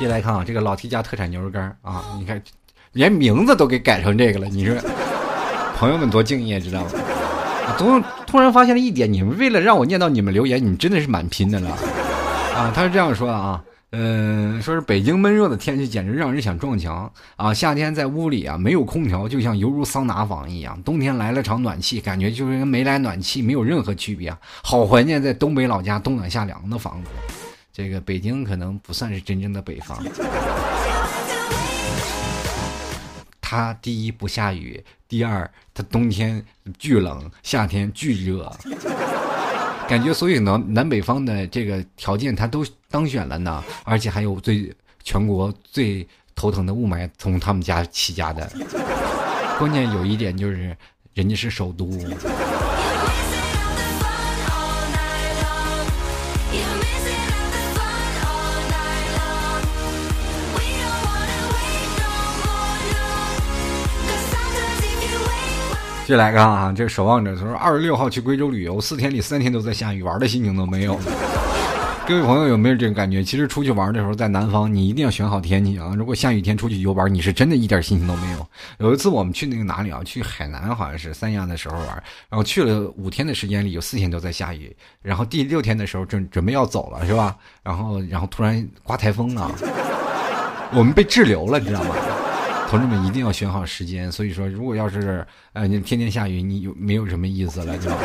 [0.01, 2.43] 接下来看啊，这个老 T 家特产牛肉干啊，你看
[2.93, 4.75] 连名字都给改成这个了，你说
[5.77, 6.91] 朋友们多敬业，知道吗？
[7.77, 11.71] 突突然发现了一点，你们为了让我念到你们留言，你真的是蛮拼的了
[12.55, 12.73] 啊！
[12.75, 17.53] 他是这样说的啊，嗯，说是北京闷热的天气简直让人想撞墙啊！
[17.53, 24.35] 夏天在屋里啊没有空调，就像犹如桑拿房一样；冬天来了场暖气，感觉就是跟没来暖气没有任何区别。
[24.63, 27.11] 好怀念在东北老家冬暖夏凉的房子。
[27.73, 29.97] 这个北京可能不算是真正的北方。
[33.51, 36.45] 它第一不下雨，第二它冬天
[36.79, 38.55] 巨冷，夏天巨热，
[39.89, 44.71] 感觉所有南南北方的这个条件它都当选了呢，而且还有最
[45.03, 48.47] 全国最头疼的雾霾从他们家起家的。
[49.59, 50.77] 关键有一点就是，
[51.15, 51.89] 人家是首都。
[66.09, 70.99] 就来看啊，这守望者他说，二十六号去贵州旅游，四天里三天都在下雨，玩的心情都没有。
[72.07, 73.23] 各位朋友有没有这种感觉？
[73.23, 75.93] 其实出去玩的时候，在南方你一定要选好天气啊！
[75.95, 78.47] 如果下雨天出去游玩，你是真的一点心情都没有。
[78.79, 80.01] 有一次我们去那个哪里啊？
[80.03, 81.89] 去海南好像是三亚的时候玩，
[82.31, 87.37] 然后去了五天的时间里，有四天都在下雨，然后第六天的时候准准备要走了是吧？
[87.63, 89.53] 然后然后突然刮台风啊，
[90.73, 91.95] 我们被滞留了，你知道吗？
[92.69, 97.99] 同志们一定要选好时间，所以说，如果要是呃你天天下雨，你有没有什么意思了，对吧？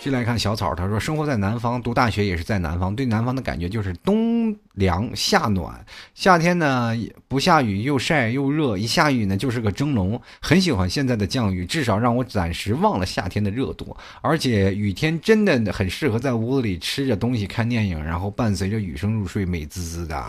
[0.00, 5.84] 进来看小草，他说生活在南方，读大学也是在南方，对南方的感觉就是冬凉夏暖，
[6.14, 6.96] 夏天呢
[7.26, 20.24] 不下雨又晒又热，一下雨呢就是个蒸笼，很喜欢现在的降雨，至少让我暂时忘了夏天的热度，而且雨天真的很适合在屋子里吃着东西看电影，然后伴随着雨声入睡，美滋滋的。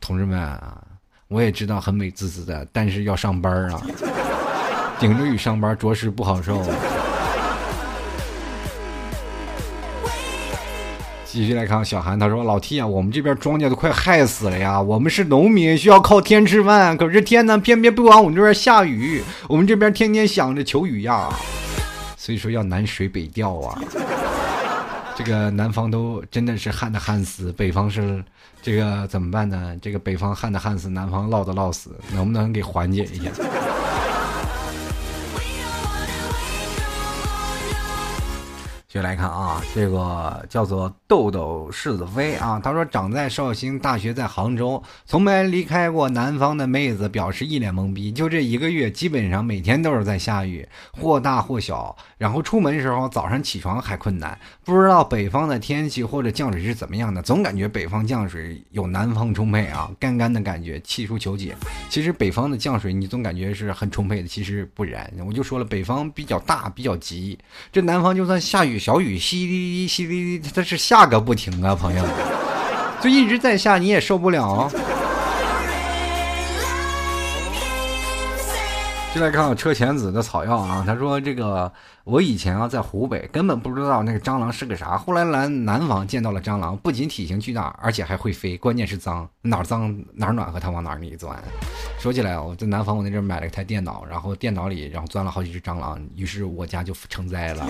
[0.00, 0.58] 同志们。
[1.32, 3.80] 我也知道很美滋滋的，但是要上班啊，
[5.00, 6.62] 顶着雨上班着实不好受。
[11.24, 14.78] 继续来看小韩，他说：“老 T 啊，我们这边庄稼都快害死了呀！
[14.78, 21.30] 我们是农民，需要靠天吃饭，可是天呢，偏偏不往我们这边下雨，我们这边天天想着求雨呀，
[22.18, 23.80] 所以说要南水北调啊。
[25.16, 28.22] 这个南方都真的是旱的旱死，北方是。”
[28.64, 29.76] 这个怎么办呢？
[29.82, 33.28] 这个北方旱的旱死，南方涝的涝死，能不能给缓解一下？
[38.92, 48.12] 接来看啊，这个叫做豆豆柿子飞啊，他说长在绍兴，大学在杭州，从没离开过南方的妹子表示一脸懵逼。
[48.12, 51.96] 就这一个月，基本上每天都是在下雨，或大或小。
[52.18, 54.38] 然后出门时候，早上起床还困难。
[54.62, 61.56] 不知道北方的天气或者降水是怎么样的，总感觉北方降水有南方充沛啊，干干的感觉，气出求解。
[61.88, 65.10] 其实北方的降水你总感觉是很充沛的，其实不然。
[65.26, 67.38] 我就说了，北方比较大，比较急。
[67.72, 68.78] 这南方就算下雨。
[68.82, 72.04] 小雨淅沥沥淅沥沥，它是下个不停啊，朋友，
[73.00, 74.68] 就一直在下，你也受不了。
[79.14, 81.70] 就来看看车前子的草药啊，他说这个
[82.04, 91.38] 我以前啊在湖北根本不知道那个蟑螂是个啥，后来来南方见到了蟑螂，不仅体型巨大，而且还会飞，关键是脏，哪儿脏哪儿暖和，它往哪儿里钻。
[91.98, 97.66] 说起来我在南方我那阵买了一台电脑，然后电脑里然后钻了好几只蟑螂，于是我家就成灾了。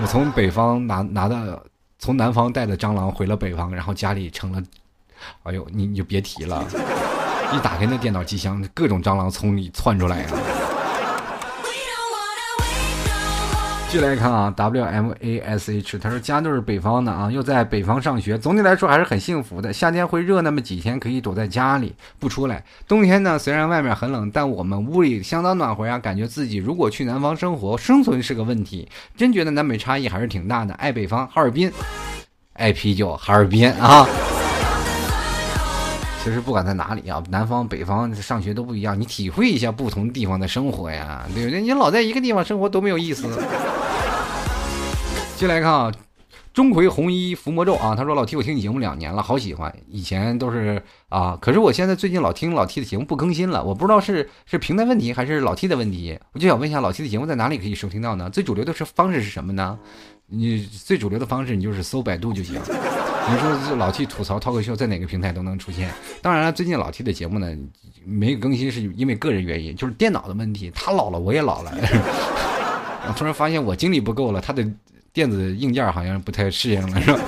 [0.00, 1.62] 我从北方拿拿的，
[1.98, 4.62] 从南方带的蟑螂回了北方，然后家里成了，
[5.42, 6.64] 哎呦，你你就别提了，
[7.52, 10.26] 一打开那电脑机箱，各种蟑螂从里窜出来呀。
[13.88, 19.72] 继续来看啊，W M A S H，他说家都是北方的啊，又在北方上学，总体来说还是很幸福的。
[19.72, 25.98] 夏天会热那么几天，可以躲在家里不出来；冬天呢，虽然外面很冷，但我们屋里相当暖和呀。
[25.98, 28.88] 感觉自己如果去南方生活，生存是个问题。
[29.16, 30.72] 真觉得南北差异还是挺大的。
[30.74, 31.72] 爱北方，哈尔滨，
[32.52, 34.06] 爱啤酒，哈尔滨啊。
[36.22, 41.62] 其实不管在哪里啊，南方北方上学都不一样，你体会一下不同地方的生活呀，对不对？
[41.62, 43.26] 你老在一个地方生活多没有意思。
[45.36, 45.92] 进来看啊，
[46.52, 58.28] 钟馗红衣伏魔咒啊，他说老 T 我听你节目两年了，好喜欢，以前都是啊，可是我现在最近老听老 T 的节目不更新了，我不知道是是平台问题还是老 T 的问题，我就想问一下老 T 的节目在哪里可以收听到呢？
[58.28, 59.78] 最主流的是方式是什么呢？
[60.26, 62.60] 你最主流的方式，你就是搜百度就行。
[63.28, 65.90] 你说这老 T 吐槽脱口秀在哪个平台都能出现。
[66.22, 67.54] 当然了，最近老 T 的节目呢
[68.04, 70.72] 没有更新，是因为个人原因，就是电脑的问题。
[70.74, 71.72] 他老了，我也老了。
[73.06, 74.66] 我突然发现我精力不够了，他的
[75.12, 77.20] 电子硬件好像不太适应了，是吧？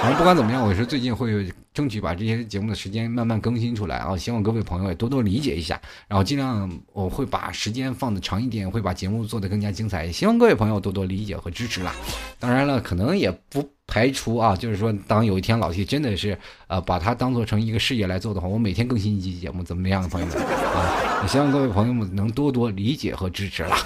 [0.00, 4.16] 反正不管怎么样，我是最近会争取把这些节目的时间慢慢更新出来啊！
[4.16, 10.10] 希望各位朋友也多多理解一下，然后尽量我会把时间放的长一点，会把节目做得更加精彩。
[10.12, 11.92] 希望各位朋友多多理解和支持啦！
[12.38, 16.38] 当然了，可能也不排除啊，就是说，当有一天老 T 真的是
[16.68, 21.20] 呃把它当做成一个事业来做的话，我每天更新一期节目，怎么样，朋友们啊？
[21.22, 23.76] 也希望各位朋友们能多多理解和支持啦！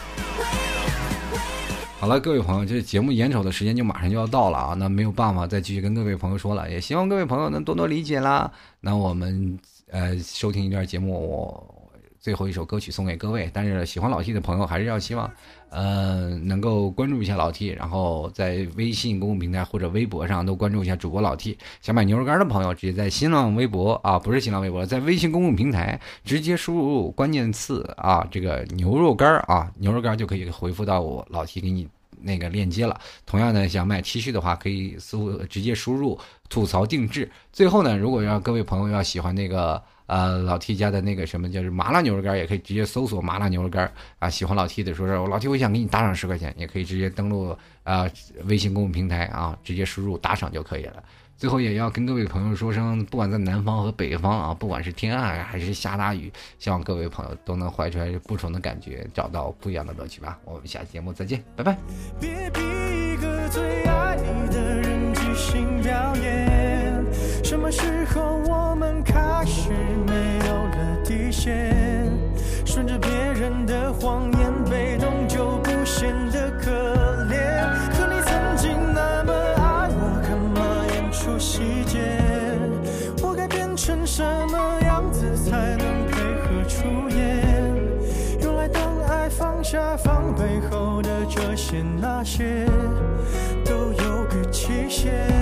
[2.03, 8.51] 好了，各位朋友，这节目眼瞅的时间就马上就要到了啊，那没有办法再继续跟各位朋友说了，也希望各位朋友能多多理解啦。
[8.81, 9.57] 那我们
[9.89, 11.82] 呃收听一段节目，我
[12.23, 13.51] 最后一首歌曲送给各位。
[13.53, 15.31] 但是喜欢老 T 的朋友，还是要希望，
[15.69, 21.59] 呃，能够关注一下老 T，然后在微信公共平台或者微博上都关注一下主播老 T。
[21.83, 31.89] 想买牛肉干的朋友，直接在新浪微博啊，不是新浪微博，在微信公共平台直接输入关键词啊，这个牛肉干啊，牛肉干就可以回复到我老 T 给你。
[32.25, 33.01] 那个链接了。
[33.27, 36.17] 同样的，想买 T 恤的话，可以搜直接输入
[36.49, 37.29] 吐槽定制。
[37.53, 44.29] 最后呢，如果要各位朋友要喜欢那个呃老 T 家的那个什么，就是麻辣牛肉干，也可以直接搜索麻辣牛肉干啊。
[44.29, 48.07] 喜欢老 T 的，说是老 T，我想给你打赏十块钱，也可以直接登录啊
[48.45, 51.03] 微信公众平台啊，直接输入打赏就可以了。
[51.39, 60.39] 最后也要跟各位朋友说声，不管在南方和北方啊，不管是天暗还是下大雨，希望各位朋友都能怀揣不同的感觉，找到不一样的乐趣吧。
[60.45, 61.77] 我们下期节目再见，拜拜。
[62.21, 64.82] 别逼一个最爱你的人
[71.43, 71.75] 了底线？
[72.65, 76.71] 顺着别人的谎言，被动就不显得可
[77.27, 77.67] 怜。
[77.91, 80.61] 可你曾经那么爱我，干嘛
[80.95, 81.99] 演出细节，
[83.23, 87.43] 我该变成什么样子才能配合出演？
[88.41, 92.67] 原来当爱放下防备后的这些那些，
[93.65, 95.42] 都有个期限。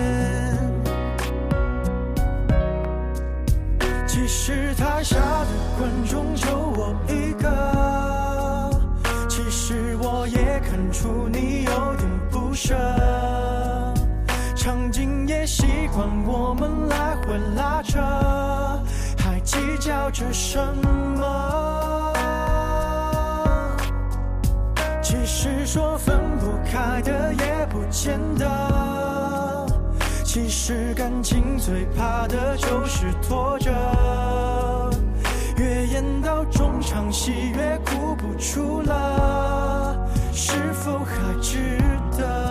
[12.70, 13.94] 着。
[14.54, 17.98] 场景也习惯我们来回拉扯，
[19.18, 20.58] 还计较着什
[21.16, 22.12] 么？
[25.02, 28.46] 其实说分不开的也不见得。
[30.24, 33.72] 其实感情最怕的就是拖着，
[35.56, 41.78] 越演到中场戏越哭不出了，是否还值
[42.16, 42.49] 得？